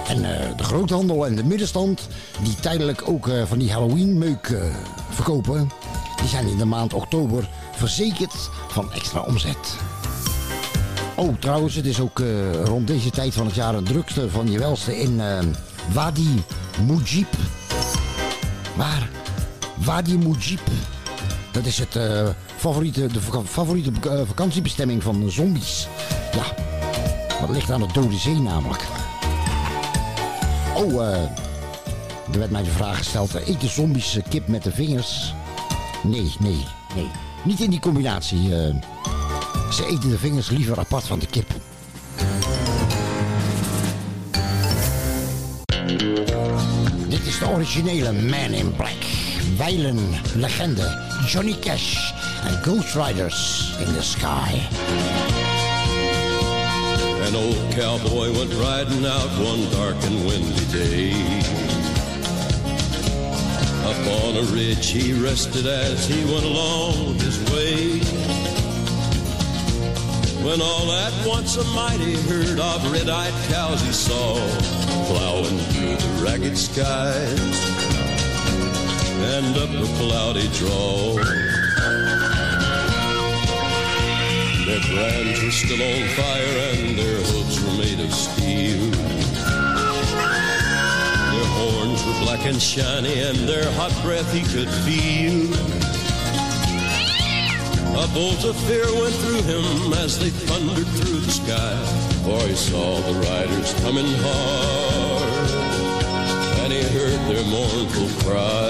En 0.07 0.25
eh, 0.25 0.57
de 0.57 0.65
groothandel 0.65 1.27
en 1.27 1.35
de 1.35 1.45
middenstand, 1.45 2.09
die 2.43 2.55
tijdelijk 2.55 3.09
ook 3.09 3.29
van 3.47 3.59
die 3.59 3.73
Halloween 3.73 4.19
meuk 4.19 4.47
eh, 4.47 4.63
verkopen, 5.11 5.71
die 6.21 6.29
zijn 6.29 6.47
in 6.47 6.59
de 6.59 6.65
maand 6.65 6.95
oktober 6.95 7.49
verzekerd 7.73 8.51
van 8.69 8.93
extra 8.93 9.21
omzet. 9.21 9.77
Oh, 11.17 11.35
trouwens, 11.39 11.75
het 11.75 11.87
is 11.87 12.01
ook 12.01 12.21
eh, 12.21 12.65
rond 12.65 12.87
deze 12.87 13.11
tijd 13.11 13.35
van 13.35 13.47
het 13.47 13.55
jaar 13.55 13.75
een 13.75 13.85
drukste 13.85 14.31
van 14.31 14.51
je 14.51 14.59
welste 14.59 15.01
in 15.01 15.21
eh, 15.21 15.39
Wadi 15.93 16.43
Mujib. 16.87 17.27
Waar? 18.77 19.09
Wadi 19.85 20.19
Mujib. 20.19 20.61
Dat 21.51 21.67
is 21.67 21.79
het, 21.79 21.97
eh, 21.97 22.29
favoriete, 22.57 23.07
de 23.07 23.21
favoriete 23.45 23.91
vakantiebestemming 24.27 25.03
van 25.03 25.31
zombies. 25.31 25.89
Ja, 26.33 26.55
dat 27.41 27.51
ligt 27.51 27.71
aan 27.71 27.81
de 27.81 27.93
Dode 27.93 28.17
Zee 28.17 28.41
namelijk. 28.41 28.83
Oh, 30.77 31.07
eh, 31.07 31.23
er 32.33 32.39
werd 32.39 32.51
mij 32.51 32.63
de 32.63 32.71
vraag 32.71 32.97
gesteld, 32.97 33.35
eten 33.35 33.69
zombies 33.69 34.19
kip 34.29 34.49
met 34.49 34.63
de 34.63 34.73
vingers? 34.73 35.35
Nee, 36.03 36.33
nee, 36.39 36.65
nee. 36.95 37.11
Niet 37.45 37.61
in 37.61 37.71
die 37.71 37.81
combinatie. 37.81 38.55
Ze 39.75 39.87
eten 39.87 40.11
de 40.11 40.19
vingers 40.19 40.49
liever 40.49 40.79
apart 40.79 41.05
van 41.05 41.19
de 41.19 41.27
kip. 41.27 41.51
Dit 47.09 47.27
is 47.27 47.39
de 47.39 47.47
originele 47.49 48.13
Man 48.13 48.53
in 48.53 48.77
Black. 48.77 49.05
Wijlen, 49.57 49.99
legende, 50.35 51.03
Johnny 51.27 51.55
Cash 51.61 52.13
en 52.45 52.63
Ghost 52.63 52.95
Riders 52.95 53.73
in 53.79 53.93
the 53.93 54.03
Sky. 54.03 54.61
An 57.27 57.35
old 57.35 57.75
cowboy 57.75 58.37
went 58.37 58.53
riding 58.53 59.07
out 59.07 59.31
one 59.39 59.71
dark 59.71 59.97
and 60.05 60.25
windy 60.25 60.67
day. 60.73 61.13
Up 63.85 64.25
on 64.25 64.37
a 64.37 64.53
ridge 64.53 64.91
he 64.91 65.13
rested 65.13 65.67
as 65.67 66.07
he 66.07 66.25
went 66.33 66.45
along 66.45 67.15
his 67.19 67.39
way. 67.51 68.24
When 70.45 70.61
all 70.61 70.93
at 70.93 71.27
once 71.27 71.57
a 71.57 71.65
mighty 71.73 72.17
herd 72.29 72.61
of 72.61 72.93
red-eyed 72.93 73.33
cows 73.49 73.81
he 73.81 73.93
saw 73.93 74.35
plowing 75.07 75.59
through 75.73 75.97
the 75.97 76.23
ragged 76.23 76.59
skies 76.59 77.59
and 79.25 79.57
up 79.57 79.71
a 79.71 79.87
cloudy 79.97 80.47
draw. 80.53 81.15
Their 84.67 84.81
brands 84.93 85.43
were 85.43 85.51
still 85.51 85.83
on 85.83 86.09
fire 86.11 86.59
and 86.75 86.99
their 86.99 87.21
hooves 87.23 87.65
were 87.65 87.79
made 87.79 88.01
of 88.01 88.13
steel. 88.13 88.91
Their 91.33 91.49
horns 91.57 92.05
were 92.05 92.21
black 92.21 92.45
and 92.45 92.61
shiny 92.61 93.19
and 93.23 93.49
their 93.49 93.73
hot 93.73 93.93
breath 94.03 94.31
he 94.31 94.43
could 94.43 94.69
feel. 94.85 95.84
A 97.97 98.09
bolt 98.09 98.45
of 98.45 98.57
fear 98.67 98.85
went 99.01 99.15
through 99.15 99.43
him 99.43 99.93
as 99.95 100.19
they 100.19 100.31
thundered 100.31 100.87
through 100.99 101.21
the 101.21 101.31
sky, 101.31 101.77
for 102.25 102.41
he 102.49 102.55
saw 102.57 103.01
the 103.01 103.15
riders 103.21 103.73
coming 103.83 104.07
hard, 104.19 105.51
and 106.63 106.73
he 106.73 106.83
heard 106.83 107.21
their 107.29 107.45
mournful 107.45 108.09
cry. 108.25 108.65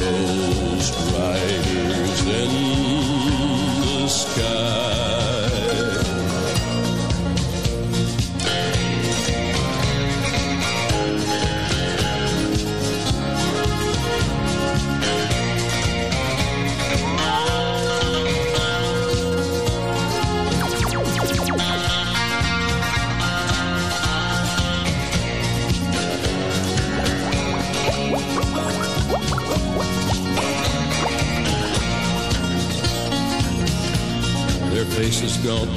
Ghost 0.00 0.94
riders 1.12 2.26
in 2.26 2.52
the 3.82 4.08
sky. 4.08 4.77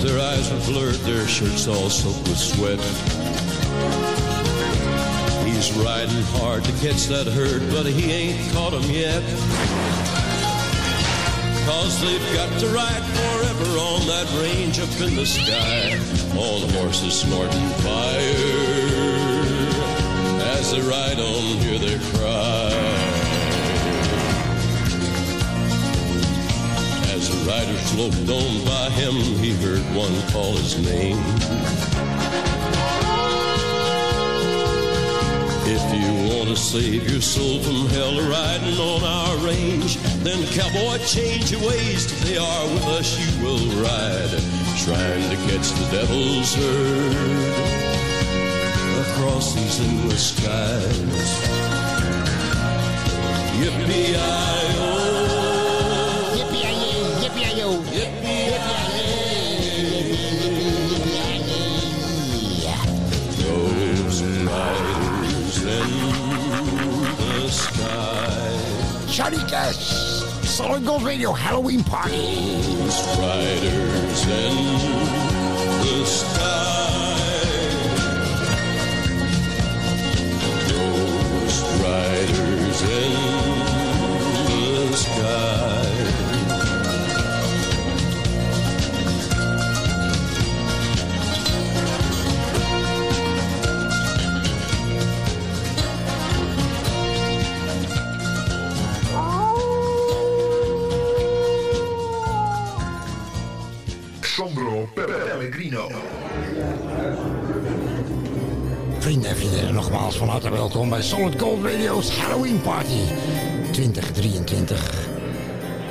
Their 0.02 0.20
eyes 0.20 0.52
are 0.52 0.72
blurred, 0.72 0.96
their 1.06 1.28
shirts 1.28 1.68
all 1.68 1.90
soaked 1.90 2.28
with 2.28 2.38
sweat. 2.38 2.80
He's 5.46 5.72
riding 5.78 6.24
hard 6.40 6.64
to 6.64 6.72
catch 6.84 7.06
that 7.08 7.28
herd, 7.28 7.62
but 7.72 7.86
he 7.86 8.12
ain't 8.12 8.54
caught 8.54 8.74
'em 8.74 8.90
yet. 8.90 9.24
Cause 11.66 12.02
they've 12.02 12.34
got 12.34 12.60
to 12.60 12.68
ride 12.70 13.04
forever 13.20 13.70
on 13.78 14.08
that 14.08 14.28
range 14.42 14.80
up 14.80 14.90
in 15.02 15.16
the 15.16 15.26
sky. 15.26 16.00
All 16.36 16.60
the 16.60 16.74
horses 16.80 17.14
snorting 17.22 17.70
fire. 17.86 18.72
As 20.58 20.72
they 20.72 20.82
ride 20.82 21.20
on, 21.20 21.58
hear 21.60 21.78
their 21.78 22.00
cry. 22.14 23.01
Rider 27.52 27.78
sloped 27.80 28.30
on 28.30 28.52
by 28.64 28.90
him, 28.92 29.16
he 29.44 29.52
heard 29.64 29.84
one 29.94 30.16
call 30.32 30.54
his 30.56 30.74
name. 30.86 31.18
If 35.76 35.84
you 36.00 36.12
want 36.32 36.48
to 36.50 36.56
save 36.56 37.10
your 37.12 37.22
soul 37.22 37.60
from 37.60 37.88
hell 37.96 38.16
riding 38.36 38.80
on 38.80 39.04
our 39.04 39.36
range, 39.46 39.98
then 40.24 40.40
cowboy, 40.56 40.98
change 41.04 41.52
your 41.52 41.62
ways. 41.68 42.06
If 42.14 42.20
They 42.26 42.38
are 42.38 42.66
with 42.74 42.88
us, 43.00 43.10
you 43.20 43.32
will 43.44 43.68
ride, 43.84 44.34
trying 44.88 45.28
to 45.34 45.38
catch 45.48 45.68
the 45.80 45.88
devil's 45.92 46.54
herd 46.56 47.52
across 49.04 49.56
these 49.56 49.78
endless 49.82 50.26
skies. 50.32 51.32
Yippee-i-oh. 53.60 54.61
Solid 70.44 70.84
Gold 70.84 71.04
Radio 71.04 71.32
Halloween 71.32 71.84
Party. 71.84 72.16
In 72.16 72.86
the 72.86 72.90
sky. 76.06 76.72
Those 80.68 81.62
riders 81.84 82.82
in 82.82 83.41
van 110.22 110.30
harte 110.30 110.50
welkom 110.52 110.90
bij 110.90 111.02
Solid 111.02 111.42
Gold 111.42 111.64
Radio's 111.64 112.18
Halloween 112.18 112.62
Party 112.62 113.00
2023. 113.72 115.08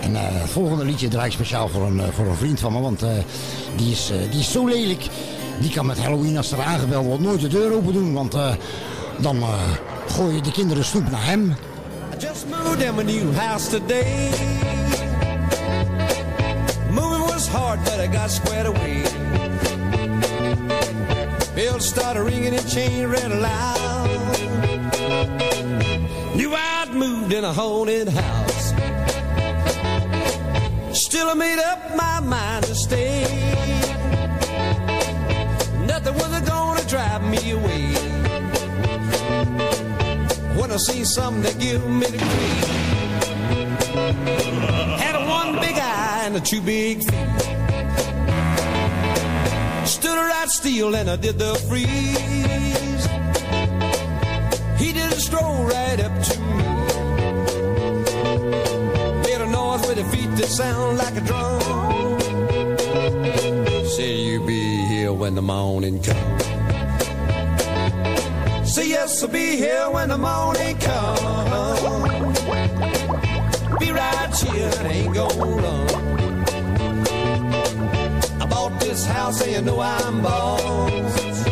En 0.00 0.16
eh, 0.16 0.22
het 0.22 0.50
volgende 0.50 0.84
liedje 0.84 1.08
draai 1.08 1.26
ik 1.26 1.32
speciaal 1.32 1.68
voor 1.68 1.82
een, 1.86 2.00
eh, 2.00 2.08
voor 2.08 2.26
een 2.26 2.36
vriend 2.36 2.60
van 2.60 2.72
me, 2.72 2.80
want 2.80 3.02
eh, 3.02 3.10
die, 3.76 3.90
is, 3.90 4.10
eh, 4.10 4.30
die 4.30 4.40
is 4.40 4.52
zo 4.52 4.66
lelijk. 4.66 5.06
Die 5.60 5.70
kan 5.70 5.86
met 5.86 5.98
Halloween, 5.98 6.36
als 6.36 6.52
er 6.52 6.60
aangebeld 6.60 7.06
wordt, 7.06 7.22
nooit 7.22 7.40
de 7.40 7.48
deur 7.48 7.72
open 7.72 7.92
doen, 7.92 8.12
want 8.12 8.34
eh, 8.34 8.54
dan 9.20 9.40
eh, 9.40 9.48
gooien 10.08 10.42
de 10.42 10.52
kinderen 10.52 10.84
snoep 10.84 11.10
naar 11.10 11.26
hem. 11.26 11.48
I 12.14 12.18
just 12.18 12.44
moved 12.48 12.82
in 12.82 12.94
my 12.94 13.02
new 13.02 13.36
house 13.36 13.68
today. 13.68 14.30
Moving 16.90 17.26
was 17.26 17.48
hard, 17.48 17.84
but 17.84 17.98
I 17.98 18.18
got 18.18 18.30
squared 18.30 18.66
away. 18.66 19.02
Bells 21.54 21.86
started 21.86 22.22
ringing 22.22 22.58
and 22.58 22.72
chain 22.72 23.08
read 23.08 23.32
aloud. 23.32 23.79
I'd 27.30 27.36
in 27.36 27.44
a 27.44 27.52
haunted 27.52 28.08
house. 28.08 28.72
Still, 30.98 31.28
I 31.28 31.34
made 31.34 31.60
up 31.60 31.94
my 31.94 32.18
mind 32.18 32.64
to 32.64 32.74
stay. 32.74 33.22
Nothing 35.86 36.14
was 36.14 36.40
gonna 36.40 36.82
drive 36.88 37.22
me 37.30 37.52
away. 37.52 37.94
I 40.72 40.76
see 40.76 41.04
something 41.04 41.42
that 41.42 41.58
give 41.60 41.86
me 41.88 42.06
the 42.06 42.18
creep. 42.18 42.64
Had 44.98 45.14
a 45.14 45.24
one 45.24 45.60
big 45.60 45.76
eye 45.76 46.22
and 46.24 46.36
a 46.36 46.40
two 46.40 46.60
big 46.60 46.98
feet. 46.98 47.30
Stood 49.86 50.16
right 50.16 50.48
still 50.48 50.96
and 50.96 51.08
I 51.08 51.14
did 51.14 51.38
the 51.38 51.54
freeze. 51.68 53.06
He 54.80 54.92
did 54.92 55.12
a 55.12 55.20
stroll 55.20 55.64
right 55.64 56.00
up 56.00 56.09
that 60.40 60.48
sound 60.48 60.96
like 60.96 61.16
a 61.16 61.20
drum. 61.20 61.60
Said 63.86 64.18
you 64.18 64.40
be 64.46 64.86
here 64.86 65.12
when 65.12 65.34
the 65.34 65.42
morning 65.42 66.02
comes. 66.02 66.44
Say 68.72 68.88
yes, 68.88 69.22
I'll 69.22 69.28
be 69.28 69.56
here 69.56 69.90
when 69.90 70.08
the 70.08 70.16
morning 70.16 70.78
comes. 70.78 72.30
Be 73.80 73.92
right 73.92 74.34
here, 74.34 74.70
and 74.78 74.86
ain't 74.88 75.14
gonna 75.14 75.44
run. 75.44 75.88
I 78.40 78.46
bought 78.46 78.80
this 78.80 79.04
house, 79.06 79.42
and 79.42 79.52
you 79.52 79.60
know 79.62 79.80
I'm 79.80 80.22
boss. 80.22 81.46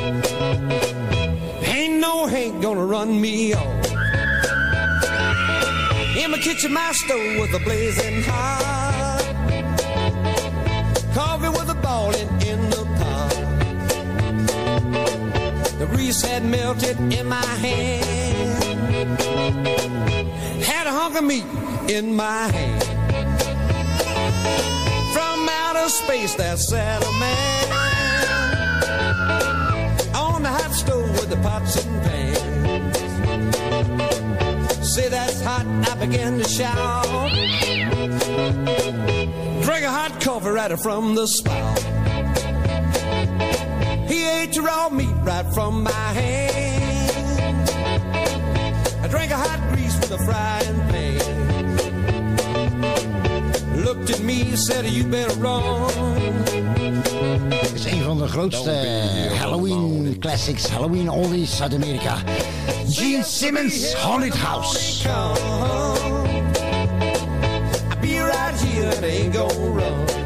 Ain't 1.76 2.00
no 2.00 2.26
Hank 2.26 2.62
gonna 2.62 2.86
run 2.86 3.20
me 3.20 3.52
off. 3.52 3.66
In 6.16 6.30
my 6.30 6.38
kitchen, 6.38 6.72
my 6.72 6.92
stove 6.92 7.36
was 7.38 7.52
a 7.54 7.58
blazing 7.60 8.22
hot. 8.22 8.77
Grease 16.08 16.22
had 16.22 16.42
melted 16.42 16.98
in 17.12 17.26
my 17.26 17.44
hand. 17.64 19.20
Had 20.64 20.86
a 20.86 20.90
hunk 20.90 21.18
of 21.18 21.24
meat 21.24 21.44
in 21.90 22.16
my 22.16 22.46
hand. 22.48 22.82
From 25.12 25.48
outer 25.50 25.90
space, 25.90 26.34
there 26.34 26.56
sat 26.56 27.04
a 27.04 27.12
man 27.20 27.72
on 30.14 30.42
the 30.42 30.48
hot 30.48 30.72
stove 30.72 31.10
with 31.10 31.28
the 31.28 31.36
pots 31.48 31.84
and 31.84 32.02
pans. 32.04 32.98
Say 34.94 35.08
that's 35.10 35.42
hot, 35.42 35.66
I 35.90 35.94
began 36.06 36.38
to 36.38 36.48
shout. 36.48 37.04
Drink 39.62 39.84
a 39.84 39.90
hot 39.90 40.20
coffee 40.22 40.48
right 40.48 40.78
from 40.80 41.14
the 41.14 41.26
spout. 41.26 41.97
The 44.18 44.62
raw 44.64 44.88
meat 44.88 45.14
right 45.22 45.46
from 45.54 45.84
my 45.84 45.90
hand. 45.90 47.70
I 49.04 49.06
drank 49.06 49.30
a 49.30 49.36
hot 49.36 49.60
grease 49.72 49.94
from 49.94 50.08
the 50.08 50.18
frying 50.24 50.80
pan. 50.90 51.20
Looked 53.84 54.10
at 54.10 54.20
me, 54.20 54.56
said 54.56 54.84
you 54.86 55.04
better 55.04 55.34
run. 55.38 55.92
Dit 57.48 57.74
is 57.74 57.84
een 57.84 58.02
van 58.02 58.18
de 58.18 58.28
grootste 58.28 58.70
Halloween 59.38 60.16
classics, 60.18 60.68
Halloween 60.68 61.10
oldies 61.10 61.62
uit 61.62 61.74
Amerika. 61.74 62.16
Gene 62.88 63.24
Simmons, 63.24 63.94
Haunted 63.94 64.34
House. 64.34 65.08
I'll 65.08 65.34
be 68.00 68.20
right 68.20 68.60
here 68.60 68.90
and 68.96 69.04
ain't 69.04 69.32
gonna 69.32 69.54
run. 69.54 70.17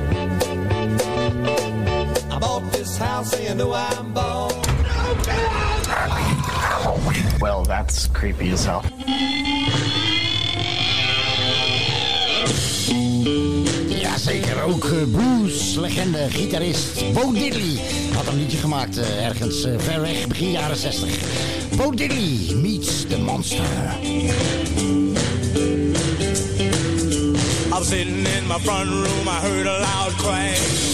And 3.03 3.59
know 3.59 3.73
I'm 3.75 4.13
bought. 4.13 4.55
Well, 7.41 7.65
that's 7.65 8.07
creepy 8.09 8.51
as 8.51 8.65
hell. 8.65 8.83
Jazeker, 13.89 14.63
ook 14.63 14.85
eh, 14.85 15.03
blues-legende, 15.11 16.31
gitarist 16.31 17.13
Bo 17.13 17.33
Diddley 17.33 17.81
had 18.15 18.27
een 18.27 18.39
liedje 18.39 18.59
gemaakt 18.59 18.99
eh, 18.99 19.27
ergens 19.27 19.65
eh, 19.65 19.73
ver 19.79 20.01
weg, 20.01 20.27
begin 20.27 20.51
jaren 20.51 20.77
60. 20.77 21.19
Bo 21.77 21.91
Diddley 21.91 22.55
meets 22.55 23.07
the 23.07 23.19
monster. 23.19 23.65
I 27.65 27.79
was 27.79 27.89
sitting 27.89 28.27
in 28.27 28.47
my 28.47 28.59
front 28.59 28.91
room, 28.91 29.29
I 29.29 29.41
heard 29.41 29.67
a 29.67 29.79
loud 29.79 30.17
crash. 30.17 30.91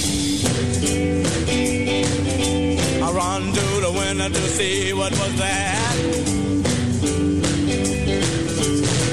I 3.00 3.10
run 3.12 3.42
to 3.52 3.66
the 3.80 3.92
window 3.96 4.28
to 4.28 4.48
see 4.48 4.92
what 4.92 5.12
was 5.12 5.36
that. 5.38 5.96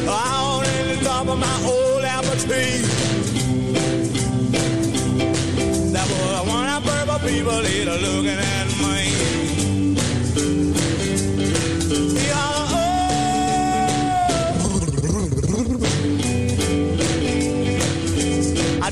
Out 0.07 0.65
in 0.67 0.87
the 0.89 0.97
top 1.03 1.27
of 1.27 1.37
my 1.39 1.57
old 1.65 2.03
apple 2.03 2.39
tree. 2.45 2.81
That 5.93 6.07
was 6.09 6.47
one 6.47 6.69
of 6.69 6.83
purple 6.83 7.19
people 7.27 7.65
eater 7.65 7.97
looking 7.97 8.39
at 8.39 8.67
me. 8.83 9.04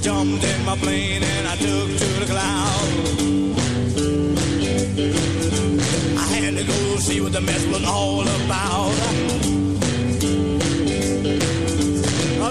Jumped 0.04 0.44
in 0.44 0.66
my 0.66 0.76
plane 0.76 1.24
and 1.24 1.48
I 1.48 1.56
took 1.56 1.88
to 1.98 2.08
the 2.20 2.26
clouds. 2.26 3.22
I 6.18 6.26
had 6.36 6.58
to 6.58 6.64
go 6.66 6.98
see 6.98 7.22
what 7.22 7.32
the 7.32 7.40
mess 7.40 7.66
was 7.68 7.86
all 7.86 8.22
about. 8.22 8.92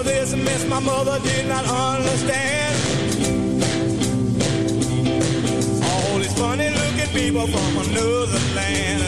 This 0.03 0.35
mess 0.35 0.65
my 0.65 0.79
mother 0.79 1.17
did 1.23 1.47
not 1.47 1.65
understand. 1.65 2.75
All 5.81 6.17
these 6.17 6.33
funny 6.33 6.69
looking 6.69 7.11
people 7.13 7.47
from 7.47 7.77
another 7.77 8.41
land. 8.55 9.03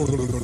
Rrrr. 0.00 0.36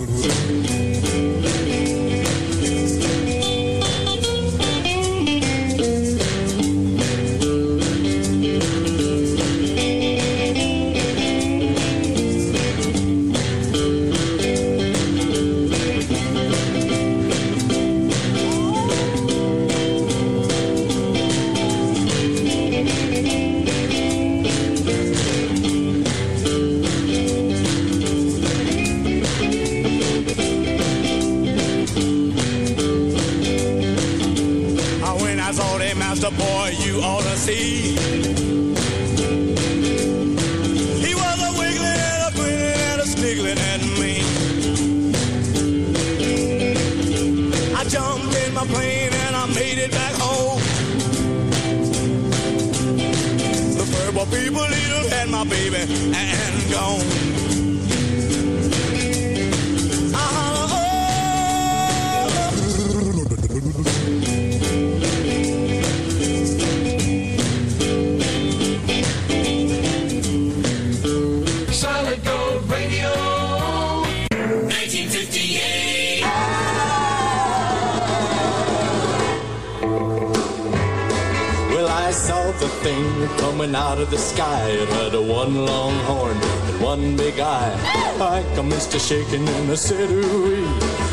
thing 82.86 83.28
coming 83.38 83.74
out 83.74 83.98
of 83.98 84.08
the 84.10 84.18
sky. 84.18 84.60
It 84.82 84.88
had 85.00 85.12
a 85.14 85.22
one 85.22 85.54
long 85.70 85.94
horn 86.08 86.36
and 86.68 86.80
one 86.80 87.16
big 87.16 87.40
eye. 87.40 87.74
like 88.18 88.50
a 88.56 88.62
mister 88.62 88.98
shaking 88.98 89.46
in 89.58 89.66
I 89.66 89.76
city. 89.76 90.22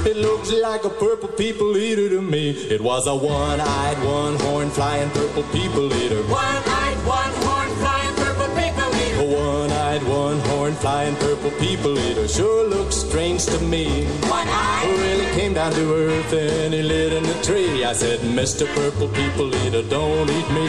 It 0.09 0.17
looks 0.17 0.51
like 0.51 0.83
a 0.83 0.93
purple 1.03 1.29
people 1.29 1.75
eater 1.77 2.09
to 2.09 2.21
me. 2.21 2.51
It 2.75 2.81
was 2.89 3.07
a 3.07 3.15
one-eyed, 3.15 3.97
one-horn 4.05 4.69
flying 4.69 5.09
purple 5.11 5.45
people 5.57 5.85
eater. 6.01 6.21
One-eyed, 6.45 6.99
one-horn 7.07 7.42
one-horn 10.64 10.81
flying 10.81 11.15
purple 11.18 11.52
people 11.60 11.99
eater 11.99 12.26
sure 12.26 12.69
looks 12.69 12.95
strange 12.95 13.45
to 13.45 13.60
me. 13.60 14.06
One-eyed. 14.30 14.98
Really 14.99 15.26
came 15.35 15.53
down 15.53 15.73
to 15.73 15.94
earth 15.94 16.31
and 16.31 16.73
he 16.73 16.81
lit 16.81 17.11
in 17.11 17.23
the 17.23 17.34
tree. 17.44 17.84
I 17.84 17.91
said, 17.91 18.19
Mr. 18.19 18.65
Purple 18.73 19.10
People 19.10 19.53
Eater, 19.53 19.84
don't 19.90 20.30
eat 20.30 20.49
me. 20.52 20.68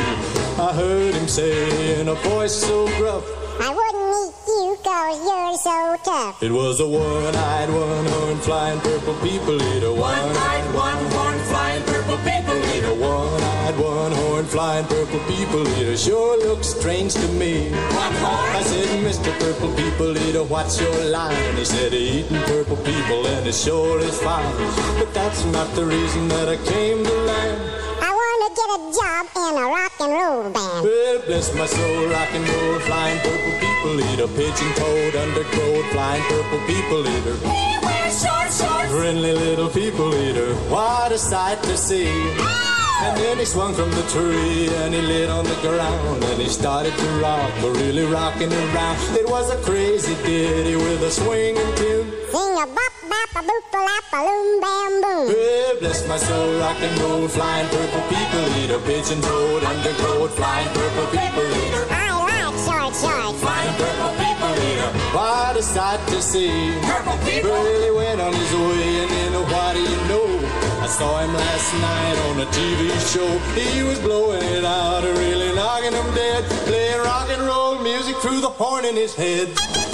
I 0.59 0.73
heard 0.75 1.15
him 1.15 1.29
say 1.29 2.01
in 2.01 2.09
a 2.09 2.15
voice 2.15 2.55
so 2.55 2.87
gruff, 2.99 3.25
I 3.61 3.71
wouldn't 3.71 4.11
eat 4.25 4.35
you 4.67 4.77
cause 4.83 5.19
you're 5.29 5.59
so 5.59 5.97
tough. 6.03 6.43
it 6.43 6.51
was 6.51 6.81
a 6.81 6.89
one-eyed, 6.89 7.71
one-horn 7.71 8.39
flying 8.39 8.81
purple 8.81 9.15
people 9.23 9.63
eater. 9.77 9.93
One-eyed, 9.93 10.75
one-horn 10.75 11.39
flying 11.39 11.44
purple 12.17 12.31
people 12.31 12.77
eater, 12.77 12.95
one-eyed, 12.95 13.79
one-horn, 13.79 14.45
flying 14.45 14.87
purple 14.87 15.19
people 15.21 15.67
eater, 15.79 15.97
sure 15.97 16.39
looks 16.45 16.69
strange 16.69 17.15
to 17.15 17.29
me. 17.29 17.73
I 17.75 18.63
said, 18.65 18.89
Mr. 19.05 19.37
Purple 19.41 19.75
People 19.75 20.17
Eater, 20.17 20.45
what's 20.45 20.81
your 20.81 21.05
line? 21.07 21.57
He 21.57 21.65
said, 21.65 21.93
eating 21.93 22.41
purple 22.43 22.77
people 22.77 23.27
and 23.27 23.47
it 23.47 23.55
sure 23.55 23.99
is 24.01 24.19
fine. 24.21 24.55
But 24.99 25.13
that's 25.13 25.45
not 25.47 25.73
the 25.75 25.85
reason 25.85 26.29
that 26.29 26.49
I 26.49 26.57
came 26.57 27.05
to 27.05 27.13
land. 27.13 27.94
To 28.45 28.51
get 28.51 28.77
a 28.77 28.93
job 28.93 29.27
in 29.37 29.57
a 29.57 29.65
rock 29.65 29.93
and 30.01 30.13
roll 30.13 30.43
band. 30.53 30.85
Well, 30.85 31.19
bless 31.25 31.55
my 31.55 31.65
soul, 31.65 32.09
rock 32.09 32.29
and 32.33 32.47
roll, 32.47 32.79
flying 32.81 33.19
purple 33.21 33.53
people 33.59 34.01
eater, 34.13 34.29
pigeon 34.37 34.71
toed, 34.75 35.17
undergrowth, 35.17 35.87
flying 35.93 36.23
purple 36.25 36.61
people 36.67 37.09
eater. 37.09 37.37
He 37.41 37.79
wears 37.81 38.21
short 38.21 38.53
shorts. 38.53 38.93
Friendly 38.93 39.33
little 39.33 39.71
people 39.71 40.15
eater, 40.15 40.53
what 40.69 41.11
a 41.11 41.17
sight 41.17 41.63
to 41.63 41.75
see. 41.75 42.07
And 43.01 43.17
then 43.17 43.39
he 43.39 43.47
swung 43.47 43.73
from 43.73 43.91
the 43.93 44.03
tree 44.13 44.69
and 44.83 44.93
he 44.93 45.01
lit 45.01 45.31
on 45.31 45.45
the 45.45 45.57
ground 45.63 46.23
and 46.25 46.43
he 46.43 46.51
started 46.51 46.95
to 46.95 47.09
rock, 47.23 47.51
but 47.63 47.71
really 47.79 48.05
rocking 48.05 48.53
around. 48.53 49.17
It 49.17 49.27
was 49.27 49.51
a 49.51 49.57
crazy 49.63 50.15
ditty 50.17 50.77
with 50.77 51.03
a 51.03 51.11
swinging 51.11 51.75
tune. 51.77 52.13
Sing 52.31 52.59
a 52.61 52.67
bop 52.67 52.94
bop 53.11 53.31
a 53.37 53.41
boop 53.47 53.67
a 53.73 53.81
lap 53.89 54.05
a 54.13 54.21
loom 54.27 54.61
bam 54.61 54.93
boom. 55.03 55.27
Well, 55.29 55.77
bless 55.81 56.09
my 56.09 56.17
soul, 56.17 56.59
rock 56.61 56.81
and 56.81 56.99
roll, 57.01 57.29
flying 57.29 57.69
purple 57.69 58.05
people 58.09 58.45
eater, 58.61 58.81
pigeon 58.81 59.21
toed, 59.21 59.65
undergrowth, 59.65 60.35
flying 60.37 60.69
purple 60.73 61.07
people 61.13 61.47
eater. 61.65 61.85
I 61.91 62.05
like 62.25 62.57
short 62.65 62.95
shorts. 62.97 63.41
Flying 63.41 63.75
purple 63.77 64.13
people 64.23 64.53
eater. 64.69 64.91
What 65.17 65.57
a 65.57 65.63
sight 65.63 66.01
to 66.09 66.23
see. 66.23 66.73
Purple 66.83 67.19
people. 67.29 67.55
He 67.65 67.91
went 67.91 68.21
on 68.21 68.33
his 68.33 68.53
way, 68.53 68.91
and 69.03 69.11
then 69.11 69.33
what 69.53 69.73
do 69.75 69.83
you 69.83 70.01
know? 70.11 70.29
I 70.85 70.87
saw 70.87 71.21
him 71.21 71.33
last 71.33 71.71
night 71.89 72.17
on 72.29 72.41
a 72.41 72.49
TV 72.57 72.93
show. 73.13 73.31
He 73.59 73.83
was 73.83 73.99
blowing 74.01 74.43
it 74.43 74.65
out, 74.65 75.03
really 75.03 75.55
knocking 75.55 75.93
him 75.93 76.15
dead. 76.15 76.45
Playing 76.69 77.03
rock 77.03 77.29
and 77.31 77.43
roll 77.43 77.79
music 77.79 78.17
through 78.17 78.41
the 78.41 78.51
horn 78.51 78.85
in 78.85 78.97
his 78.97 79.15
head. 79.15 79.94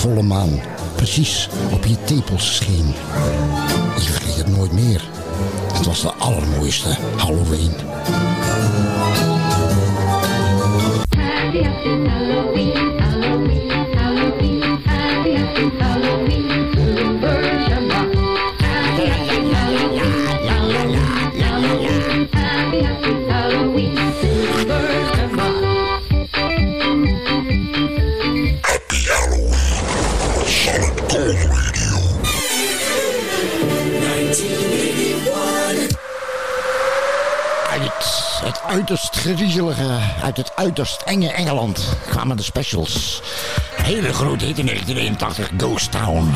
Volle 0.00 0.22
maan 0.22 0.60
precies 0.96 1.48
op 1.72 1.84
je 1.84 1.96
tepels 2.04 2.54
scheen. 2.54 2.86
Je 3.96 4.10
vergeet 4.12 4.36
het 4.36 4.56
nooit 4.56 4.72
meer. 4.72 5.02
Het 5.72 5.86
was 5.86 6.00
de 6.00 6.12
allermooiste 6.12 6.88
Halloween, 7.16 7.72
Halloween, 12.06 13.09
Uit 37.70 37.92
het 38.44 38.62
uiterst 38.62 39.16
griezelige, 39.16 39.98
uit 40.22 40.36
het 40.36 40.56
uiterst 40.56 41.02
enge 41.02 41.28
Engeland 41.28 41.96
kwamen 42.08 42.36
de 42.36 42.42
specials. 42.42 43.22
Hele 43.74 44.12
grote 44.12 44.44
hit 44.44 44.58
in 44.58 44.66
1981, 44.66 45.50
Ghost 45.56 45.90
Town. 45.90 46.34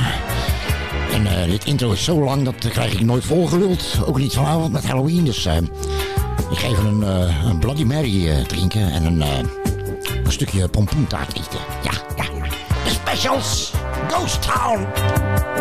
En 1.12 1.26
eh, 1.26 1.50
dit 1.50 1.64
intro 1.64 1.92
is 1.92 2.04
zo 2.04 2.24
lang, 2.24 2.44
dat 2.44 2.68
krijg 2.68 2.92
ik 2.92 3.00
nooit 3.00 3.24
volgeluld. 3.24 3.98
Ook 4.04 4.18
niet 4.18 4.34
vanavond 4.34 4.72
met 4.72 4.86
Halloween, 4.86 5.24
dus 5.24 5.44
eh, 5.44 5.56
ik 6.50 6.58
ga 6.58 6.66
even 6.68 6.86
een, 6.86 7.02
eh, 7.02 7.44
een 7.44 7.58
Bloody 7.58 7.84
Mary 7.84 8.44
drinken 8.46 8.92
en 8.92 9.04
een, 9.04 9.20
een 10.24 10.32
stukje 10.32 10.68
pompoentaart 10.68 11.36
eten. 11.36 11.60
Ja, 11.82 11.92
ja, 12.16 12.24
ja. 12.36 12.48
De 12.84 12.90
specials, 12.90 13.72
Ghost 14.09 14.43
Town. 14.43 15.53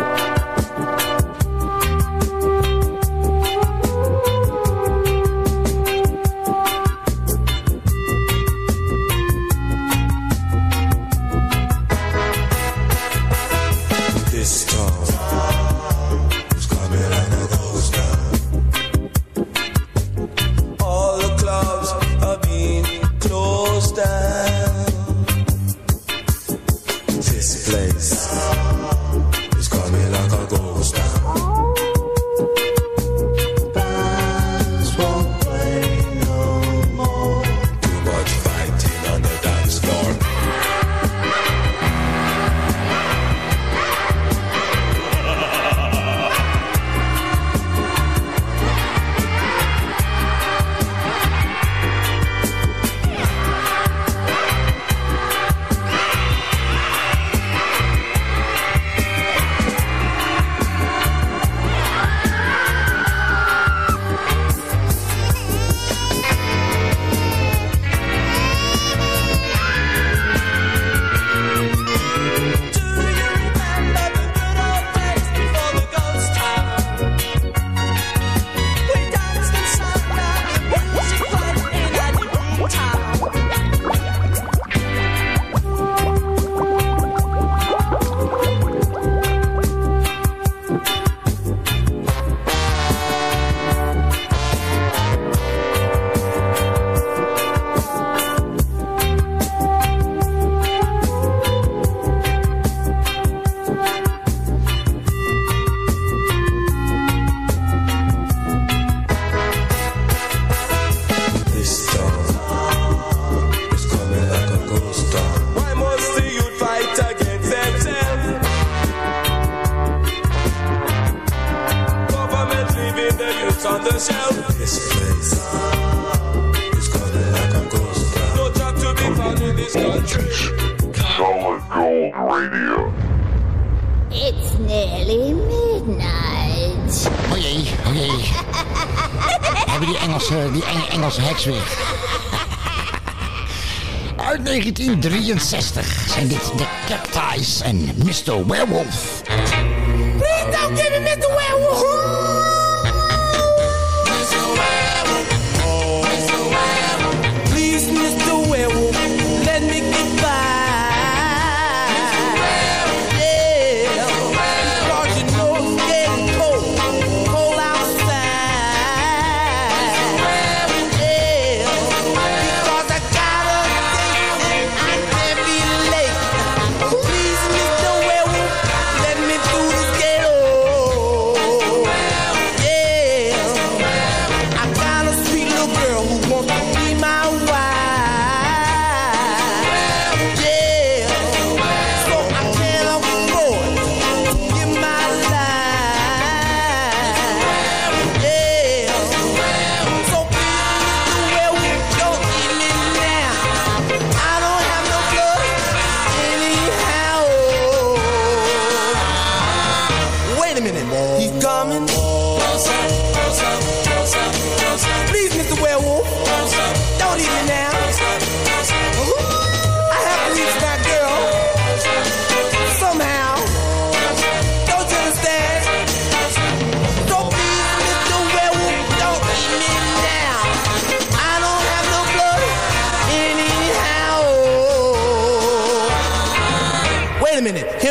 the 148.24 148.38
werewolf. 148.38 148.83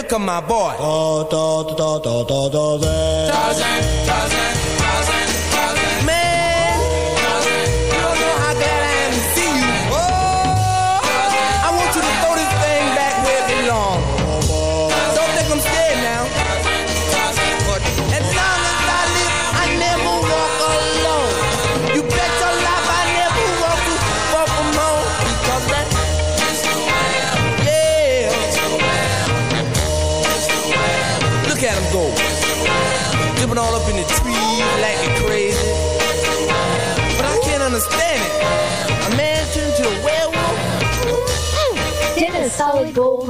look 0.04 0.14
at 0.14 0.22
my 0.22 0.42
boy. 0.42 0.76
Tarzan, 3.30 4.06
Tarzan. 4.06 4.53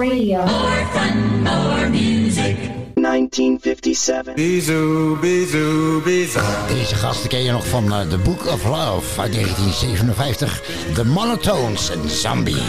Radio. 0.09 0.45
More 0.45 0.85
fun, 0.91 1.43
more 1.43 1.89
music. 1.89 2.57
1957. 2.95 4.35
Bizu, 4.35 5.17
bizu, 5.21 6.01
bizu. 6.03 6.39
Deze 6.67 6.95
gasten 6.95 7.29
ken 7.29 7.43
je 7.43 7.51
nog 7.51 7.67
van 7.67 7.85
uh, 7.85 8.01
The 8.01 8.17
Book 8.17 8.45
of 8.45 8.63
Love 8.63 9.21
uit 9.21 9.33
1957. 9.33 10.61
The 10.93 11.05
Monotones 11.05 11.89
en 11.89 12.09
Zombie. 12.09 12.63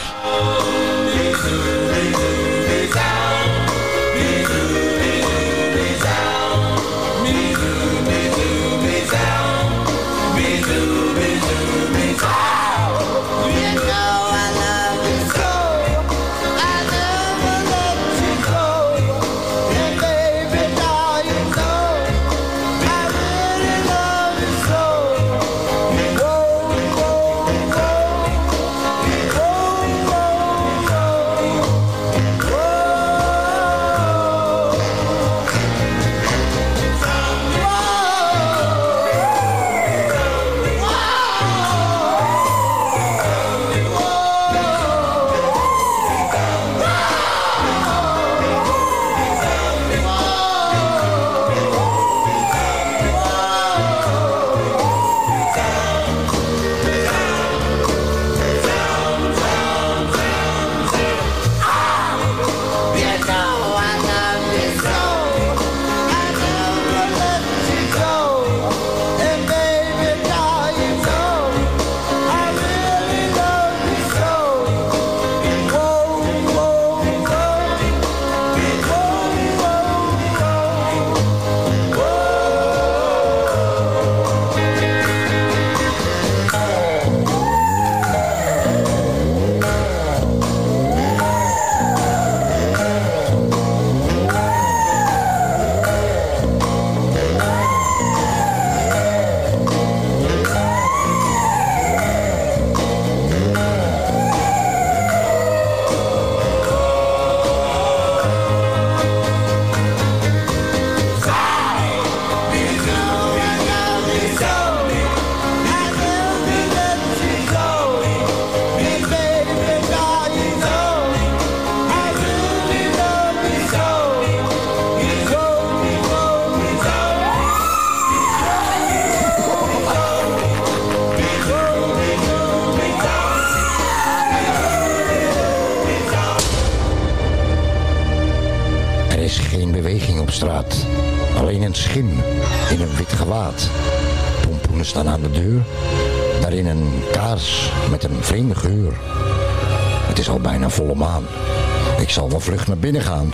vlug 152.44 152.66
naar 152.66 152.76
binnen 152.76 153.02
gaan. 153.02 153.32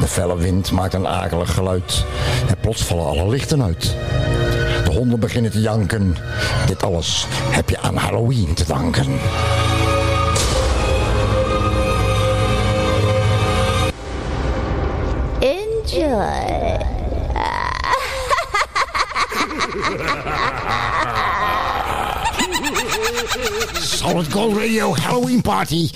De 0.00 0.06
felle 0.06 0.36
wind 0.36 0.70
maakt 0.70 0.94
een 0.94 1.06
akelig 1.06 1.54
geluid 1.54 2.04
en 2.48 2.56
plots 2.60 2.82
vallen 2.82 3.06
alle 3.06 3.28
lichten 3.28 3.62
uit. 3.62 3.94
De 4.84 4.90
honden 4.92 5.20
beginnen 5.20 5.50
te 5.50 5.60
janken. 5.60 6.16
Dit 6.66 6.82
alles 6.82 7.26
heb 7.30 7.70
je 7.70 7.80
aan 7.80 7.96
Halloween 7.96 8.54
te 8.54 8.64
danken. 8.66 9.06
Enjoy. 15.38 16.80
Solid 23.98 24.32
Gold 24.32 24.56
Radio 24.56 24.94
Halloween 24.94 25.40
Party 25.40 25.90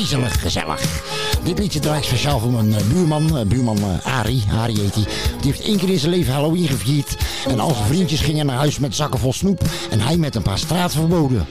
griezelig 0.00 0.40
gezellig. 0.40 1.02
Dit 1.42 1.58
liedje 1.58 1.80
draai 1.80 1.98
ik 1.98 2.04
speciaal 2.04 2.38
voor 2.38 2.50
mijn 2.50 2.74
eh, 2.74 2.84
buurman, 2.84 3.38
eh, 3.38 3.46
buurman 3.46 3.78
eh, 3.78 4.18
Ari, 4.18 4.44
Ari 4.52 4.80
heet 4.80 4.94
hij. 4.94 5.04
Die. 5.04 5.12
die 5.40 5.52
heeft 5.52 5.60
één 5.60 5.78
keer 5.78 5.88
in 5.88 5.98
zijn 5.98 6.10
leven 6.10 6.32
Halloween 6.32 6.68
gevierd. 6.68 7.16
En 7.48 7.60
al 7.60 7.74
zijn 7.74 7.86
vriendjes 7.86 8.20
gingen 8.20 8.46
naar 8.46 8.56
huis 8.56 8.78
met 8.78 8.94
zakken 8.94 9.20
vol 9.20 9.32
snoep. 9.32 9.62
En 9.90 10.00
hij 10.00 10.16
met 10.16 10.34
een 10.34 10.42
paar 10.42 10.58
straatverboden. 10.58 11.46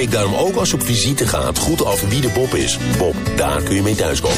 Ik 0.00 0.10
daarom 0.10 0.34
ook 0.34 0.54
als 0.54 0.70
je 0.70 0.76
op 0.76 0.82
visite 0.82 1.26
gaat 1.26 1.58
goed 1.58 1.84
af 1.84 2.08
wie 2.08 2.20
de 2.20 2.28
Bob 2.28 2.54
is. 2.54 2.78
Bob, 2.98 3.14
daar 3.36 3.62
kun 3.62 3.74
je 3.74 3.82
mee 3.82 3.94
thuiskomen. 3.94 4.36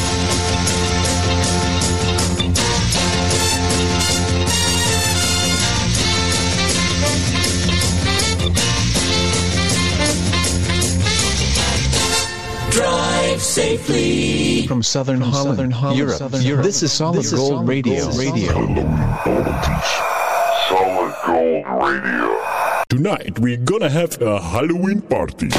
Drive 12.70 13.38
safely 13.38 14.64
from 14.66 14.82
southern 14.82 15.20
Holland, 15.20 15.72
southern 15.72 15.98
Europe. 15.98 16.16
Southern 16.16 16.46
Europe. 16.46 16.68
This 16.68 16.82
is 16.82 16.96
solid 16.96 17.26
gold, 17.26 17.68
radio. 17.68 18.10
Solid 18.10 18.42
gold 21.24 21.64
radio. 21.64 22.51
Tonight 22.92 23.38
we're 23.38 23.56
gonna 23.56 23.88
have 23.88 24.20
a 24.20 24.38
Halloween 24.38 25.00
party. 25.00 25.46
Is 25.46 25.54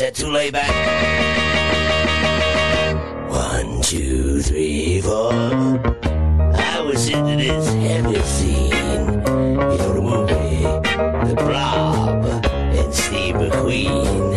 that 0.00 0.14
too 0.16 0.26
laid 0.26 0.52
back? 0.52 0.68
One, 3.30 3.82
two, 3.82 4.42
three, 4.42 5.00
four. 5.00 5.30
I 5.32 6.80
was 6.84 7.08
into 7.08 7.36
this 7.36 7.68
heavy 7.68 8.20
scene. 8.22 8.72
You 8.72 9.78
know 9.78 9.92
the 9.94 10.02
movie, 10.02 10.64
The 11.28 11.34
Blob, 11.36 12.24
and 12.44 12.92
Steve 12.92 13.36
McQueen. 13.36 14.29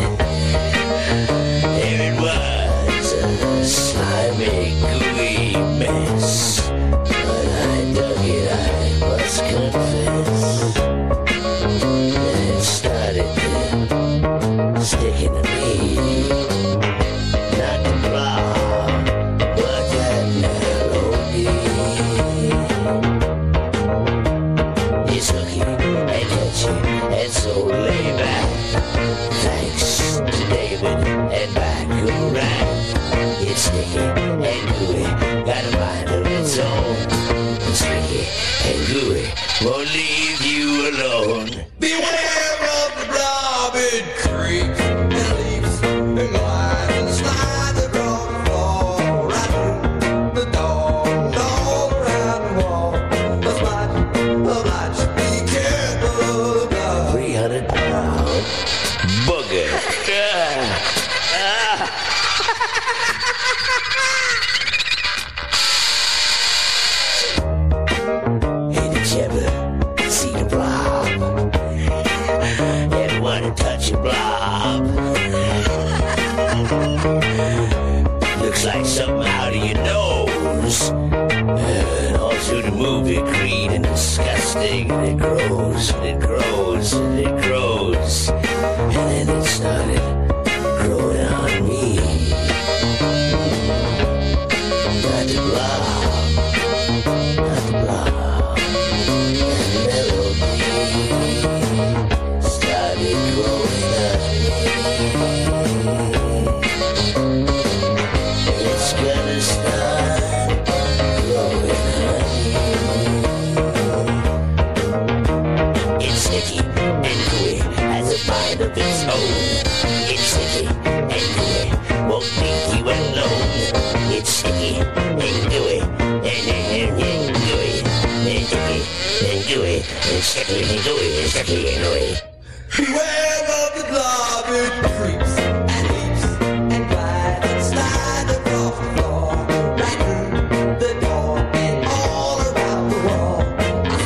Beware 131.54 133.46
of 133.46 133.70
the 133.78 133.86
garbage 133.92 134.78
creeps 134.98 135.38
and 135.38 135.86
leaps 135.94 136.24
and 136.42 136.84
and 136.90 138.30
across 138.32 138.76
the 138.78 138.86
floor, 138.96 139.36
right 139.78 140.00
through 140.02 140.32
the 140.80 140.94
door 141.00 141.38
and 141.38 141.86
all 141.86 142.42
around 142.42 142.90
the 142.90 142.98
wall. 143.06 143.42
A 143.42 143.98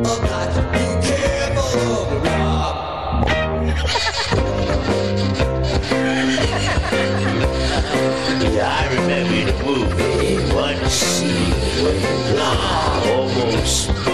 a 0.00 0.14
blotch, 0.18 0.56
be 0.72 0.86
careful 1.06 1.86
of 1.94 2.06
the 2.10 2.18
rob. 2.26 2.74
yeah, 8.52 8.74
I 8.76 8.82
remember 8.92 9.40
the 9.52 9.56
movie, 9.64 10.34
almost. 13.06 14.05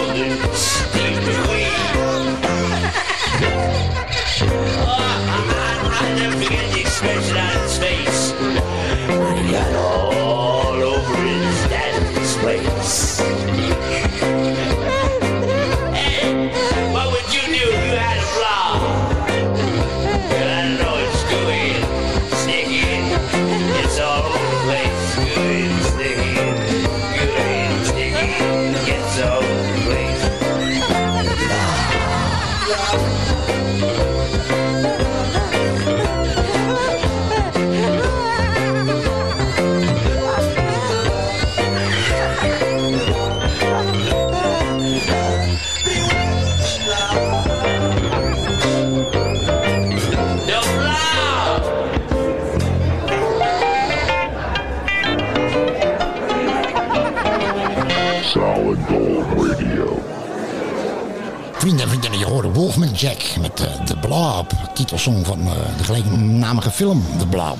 Wolfman 62.63 62.93
Jack 62.93 63.35
met 63.41 63.59
eh, 63.59 63.65
uh, 63.65 63.85
de 63.85 63.97
Blob. 63.97 64.51
Titelsong 64.73 65.25
van 65.25 65.39
eh, 65.39 65.77
de 65.77 65.83
gelijknamige 65.83 66.71
film 66.71 67.03
de 67.17 67.27
Blob. 67.27 67.57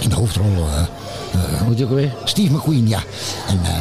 In 0.00 0.08
de 0.08 0.14
hoofdrol... 0.14 0.66
moet 1.66 1.78
je 1.78 1.94
weer? 1.94 2.14
Steve 2.24 2.52
McQueen, 2.52 2.88
ja. 2.88 3.02
En 3.48 3.60
eh, 3.64 3.80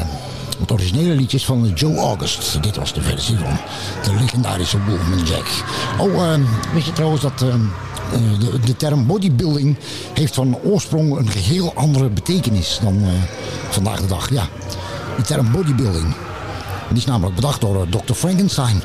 het 0.59 0.71
originele 0.71 1.15
liedjes 1.15 1.45
van 1.45 1.71
Joe 1.75 1.97
August. 1.97 2.63
Dit 2.63 2.75
was 2.75 2.93
de 2.93 3.01
versie 3.01 3.37
van 3.37 3.57
de 4.03 4.19
legendarische 4.19 4.77
Wolfman 4.83 5.25
Jack. 5.25 5.47
Oh, 5.97 6.23
ehm, 6.23 6.41
weet 6.73 6.85
je 6.85 6.93
trouwens 6.93 7.21
dat... 7.21 7.41
Ehm, 7.41 7.61
de, 8.39 8.59
de, 8.59 8.77
term 8.77 9.05
bodybuilding 9.05 9.77
heeft 10.13 10.33
van 10.35 10.57
oorsprong 10.63 11.17
een 11.17 11.29
geheel 11.29 11.73
andere 11.75 12.09
betekenis 12.09 12.79
dan 12.81 13.03
vandaag 13.69 14.01
de 14.01 14.07
dag. 14.07 14.29
Ja, 14.31 14.47
de 15.17 15.23
term 15.23 15.51
bodybuilding. 15.51 16.15
Die 16.89 16.97
is 16.97 17.05
namelijk 17.05 17.35
bedacht 17.35 17.61
door 17.61 17.87
Dr. 17.89 18.13
Frankenstein. 18.13 18.81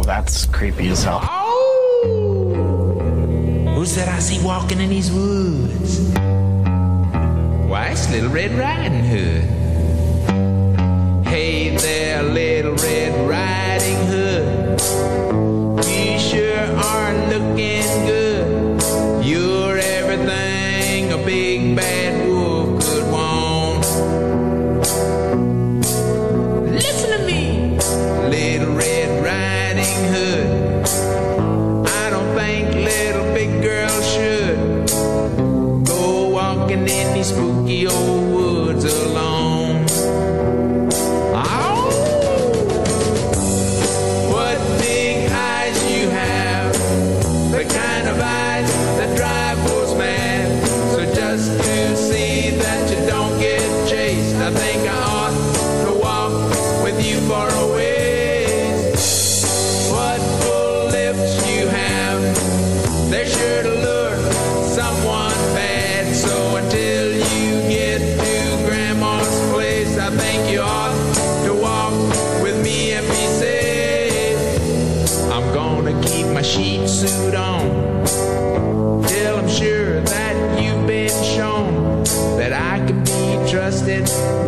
Oh, 0.00 0.02
that's 0.02 0.46
creepy 0.46 0.88
as 0.88 1.04
hell. 1.04 1.20
Oh! 1.22 2.08
Who's 3.74 3.94
that 3.96 4.08
I 4.08 4.18
see 4.18 4.42
walking 4.42 4.80
in 4.80 4.88
these 4.88 5.12
woods? 5.12 6.08
Why, 7.68 7.88
it's 7.90 8.10
Little 8.10 8.30
Red 8.30 8.52
Riding 8.52 9.04
Hood. 9.04 9.44
Hey 11.26 11.76
there, 11.76 12.22
Little 12.22 12.76
Red 12.76 13.28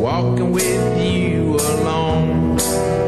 walking 0.01 0.53
with 0.53 1.05
you 1.05 1.57
alone. 1.57 3.02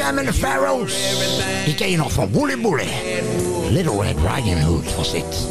The 0.00 0.32
Pharaohs. 0.32 0.94
Die 1.64 1.74
ken 1.74 1.90
je 1.90 1.96
nog 1.96 2.12
van 2.12 2.32
Woolly 2.32 2.60
Bully. 2.60 2.88
Little 3.70 4.02
Red 4.02 4.16
Riding 4.34 4.60
Hood 4.60 4.96
was 4.96 5.12
dit. 5.12 5.46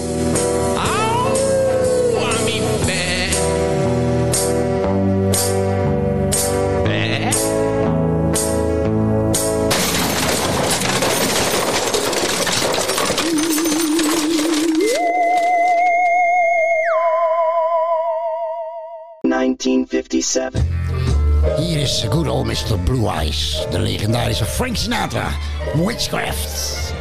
Blue 22.90 23.07
Eyes. 23.07 23.68
De 23.70 23.78
legendarische 23.78 24.45
Frank 24.45 24.76
Sinatra. 24.76 25.32
Witchcraft. 25.76 26.91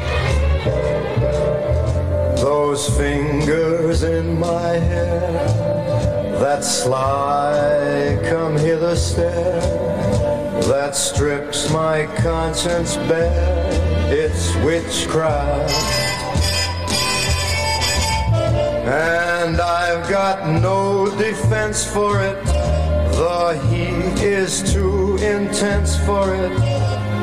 Those 2.36 2.90
fingers 2.90 4.02
in 4.02 4.38
my 4.38 4.72
hair 4.72 5.46
that 6.40 6.62
sly 6.62 8.18
come 8.28 8.58
hither 8.58 8.96
stare 8.96 9.60
that 10.68 10.94
strips 10.94 11.72
my 11.72 12.06
conscience 12.18 12.96
bare 13.08 13.64
it's 14.12 14.54
witchcraft 14.56 15.72
and 18.84 19.58
I've 19.58 20.08
got 20.10 20.46
no 20.60 21.08
defense 21.16 21.82
for 21.84 22.20
it 22.20 22.57
the 23.18 23.58
heat 23.68 24.22
is 24.22 24.62
too 24.72 25.16
intense 25.16 25.96
for 26.06 26.32
it. 26.32 26.52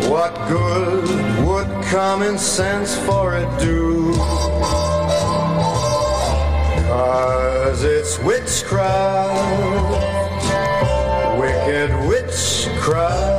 What 0.10 0.36
good 0.50 1.08
would 1.48 1.70
common 1.86 2.38
sense 2.38 2.98
for 3.06 3.38
it 3.38 3.48
do? 3.62 4.14
Cause 6.90 7.84
it's 7.84 8.20
witchcraft, 8.20 9.40
wicked 11.40 11.92
witchcraft. 12.10 13.35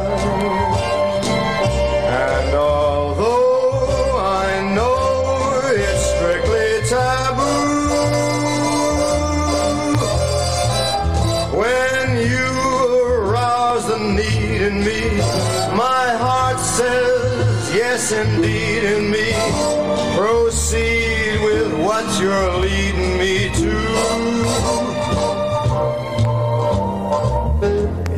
Indeed 18.12 18.84
in 18.84 19.10
me. 19.10 19.32
Proceed 20.16 21.40
with 21.42 21.72
what 21.84 22.04
you're 22.20 22.56
leading 22.58 23.18
me 23.18 23.50
to. 23.54 23.76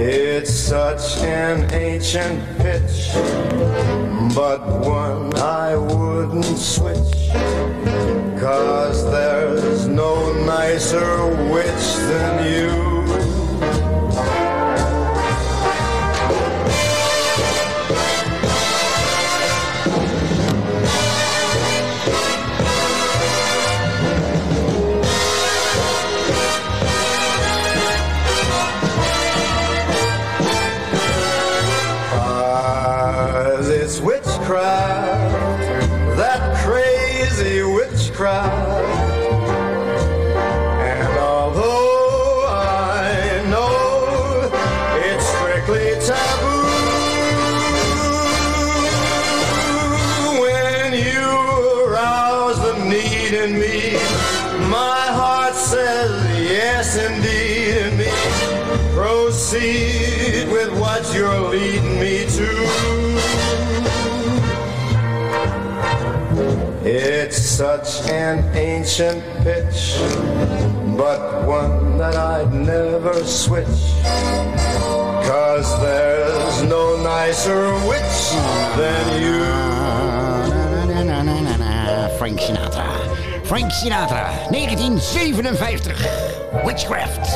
It's 0.01 0.53
such 0.53 1.19
an 1.23 1.73
ancient 1.73 2.41
pitch, 2.59 3.11
such 67.59 68.09
an 68.09 68.39
ancient 68.57 69.21
pitch, 69.43 69.99
but 70.97 71.45
one 71.45 71.99
that 71.99 72.15
I'd 72.15 72.53
never 72.55 73.25
switch. 73.25 73.67
Cause 75.27 75.69
there's 75.83 76.63
no 76.63 77.03
nicer 77.03 77.75
witch 77.89 78.31
than 78.79 79.21
you. 79.21 79.41
Na, 80.87 81.03
na, 81.03 81.23
na, 81.25 81.41
na, 81.41 81.57
na. 81.57 82.09
Frank 82.17 82.39
Sinatra. 82.39 82.87
Frank 83.45 83.73
Sinatra, 83.73 84.47
1957. 84.53 85.97
Witchcraft. 86.65 87.27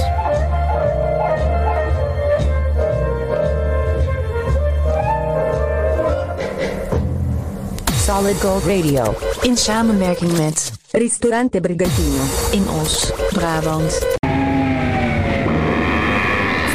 Solid 7.98 8.38
Gold 8.40 8.64
Radio. 8.66 9.31
In 9.42 9.56
samenwerking 9.56 10.32
met 10.36 10.72
Ristorante 10.90 11.60
Brigantino 11.60 12.22
in 12.50 12.68
Os, 12.80 13.12
Brabant. 13.32 14.06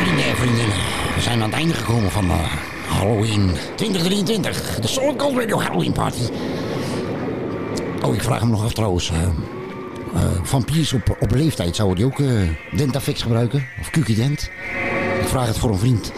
Vrienden 0.02 0.26
en 0.26 0.36
vriendinnen, 0.36 0.76
we 1.16 1.22
zijn 1.22 1.42
aan 1.42 1.50
het 1.50 1.58
einde 1.58 1.74
gekomen 1.74 2.12
van 2.12 2.30
eh, 2.30 2.36
Halloween 2.88 3.52
2023. 3.76 4.80
De 4.80 4.88
Solid 4.88 5.22
Gold 5.22 5.38
Radio 5.38 5.60
Halloween 5.60 5.92
Party. 5.92 6.22
Oh, 8.06 8.16
ik 8.16 8.22
vraag 8.24 8.44
me 8.44 8.50
nog 8.50 8.64
af 8.64 8.74
trouwens. 8.74 9.10
eh, 9.12 9.22
eh, 9.22 10.30
vampiers 10.44 10.94
op, 10.94 11.18
op 11.20 11.32
leeftijd, 11.32 11.76
zouden 11.76 11.98
die 11.98 12.06
ook 12.06 12.20
eh, 12.20 12.78
Dentafix 12.78 13.22
gebruiken? 13.22 13.66
Of 13.80 13.90
Kukident? 13.90 14.50
Ik 15.22 15.28
vraag 15.28 15.48
het 15.48 15.58
voor 15.58 15.70
een 15.70 15.80
vriend. 15.80 16.12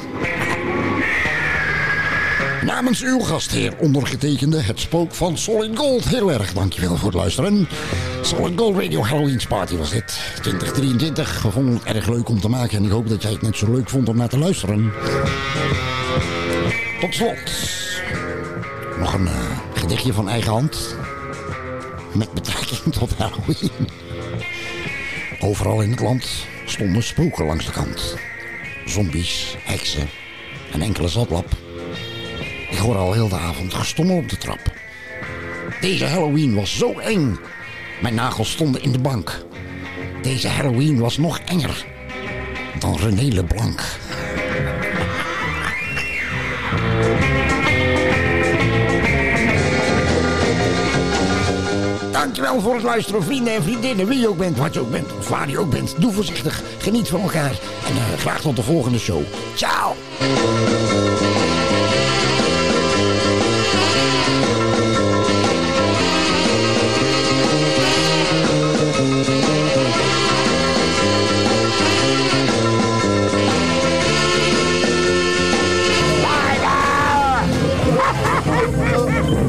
Namens 2.65 3.03
uw 3.03 3.19
gastheer 3.19 3.73
ondergetekende 3.77 4.61
het 4.61 4.79
spook 4.79 5.13
van 5.13 5.37
Solid 5.37 5.77
Gold. 5.77 6.03
Heel 6.03 6.31
erg 6.31 6.53
dankjewel 6.53 6.95
voor 6.95 7.07
het 7.07 7.17
luisteren. 7.17 7.67
Solid 8.21 8.59
Gold 8.59 8.77
Radio 8.77 9.03
Halloween 9.03 9.41
Party 9.47 9.75
was 9.75 9.91
dit. 9.91 10.19
2023. 10.41 11.41
We 11.41 11.51
vonden 11.51 11.73
het 11.73 11.83
erg 11.83 12.07
leuk 12.07 12.29
om 12.29 12.39
te 12.39 12.49
maken. 12.49 12.77
En 12.77 12.83
ik 12.83 12.91
hoop 12.91 13.09
dat 13.09 13.21
jij 13.21 13.31
het 13.31 13.41
net 13.41 13.57
zo 13.57 13.71
leuk 13.71 13.89
vond 13.89 14.09
om 14.09 14.17
naar 14.17 14.29
te 14.29 14.37
luisteren. 14.37 14.91
Tot 16.99 17.13
slot. 17.13 17.51
Nog 18.99 19.13
een 19.13 19.27
eh, 19.27 19.59
gedichtje 19.73 20.13
van 20.13 20.29
eigen 20.29 20.51
hand. 20.51 20.95
Met 22.13 22.33
betrekking 22.33 22.93
tot 22.99 23.17
Halloween. 23.17 23.71
Overal 25.39 25.81
in 25.81 25.91
het 25.91 25.99
land 25.99 26.27
stonden 26.65 27.03
spoken 27.03 27.45
langs 27.45 27.65
de 27.65 27.71
kant. 27.71 28.15
Zombies, 28.85 29.55
heksen 29.63 30.09
en 30.71 30.81
enkele 30.81 31.07
zatlap. 31.07 31.68
Ik 32.69 32.77
hoor 32.77 32.97
al 32.97 33.13
heel 33.13 33.29
de 33.29 33.37
avond 33.37 33.73
gestommel 33.73 34.17
op 34.17 34.29
de 34.29 34.37
trap. 34.37 34.71
Deze 35.81 36.05
Halloween 36.05 36.55
was 36.55 36.77
zo 36.77 36.99
eng. 36.99 37.39
Mijn 38.01 38.15
nagels 38.15 38.51
stonden 38.51 38.81
in 38.81 38.91
de 38.91 38.99
bank. 38.99 39.45
Deze 40.21 40.47
Halloween 40.47 40.99
was 40.99 41.17
nog 41.17 41.39
enger 41.39 41.85
dan 42.79 42.97
René 42.97 43.33
Leblanc. 43.33 43.81
Dankjewel 52.11 52.61
voor 52.61 52.73
het 52.73 52.83
luisteren, 52.83 53.23
vrienden 53.23 53.53
en 53.53 53.63
vriendinnen. 53.63 54.07
Wie 54.07 54.19
je 54.19 54.29
ook 54.29 54.37
bent, 54.37 54.57
wat 54.57 54.73
je 54.73 54.79
ook 54.79 54.91
bent, 54.91 55.17
of 55.17 55.29
waar 55.29 55.49
je 55.49 55.59
ook 55.59 55.69
bent. 55.69 55.95
Doe 55.97 56.13
voorzichtig, 56.13 56.61
geniet 56.77 57.07
van 57.07 57.21
elkaar. 57.21 57.51
En 57.87 57.95
eh, 57.95 58.19
graag 58.19 58.41
tot 58.41 58.55
de 58.55 58.63
volgende 58.63 58.99
show. 58.99 59.21
Ciao! 59.55 59.95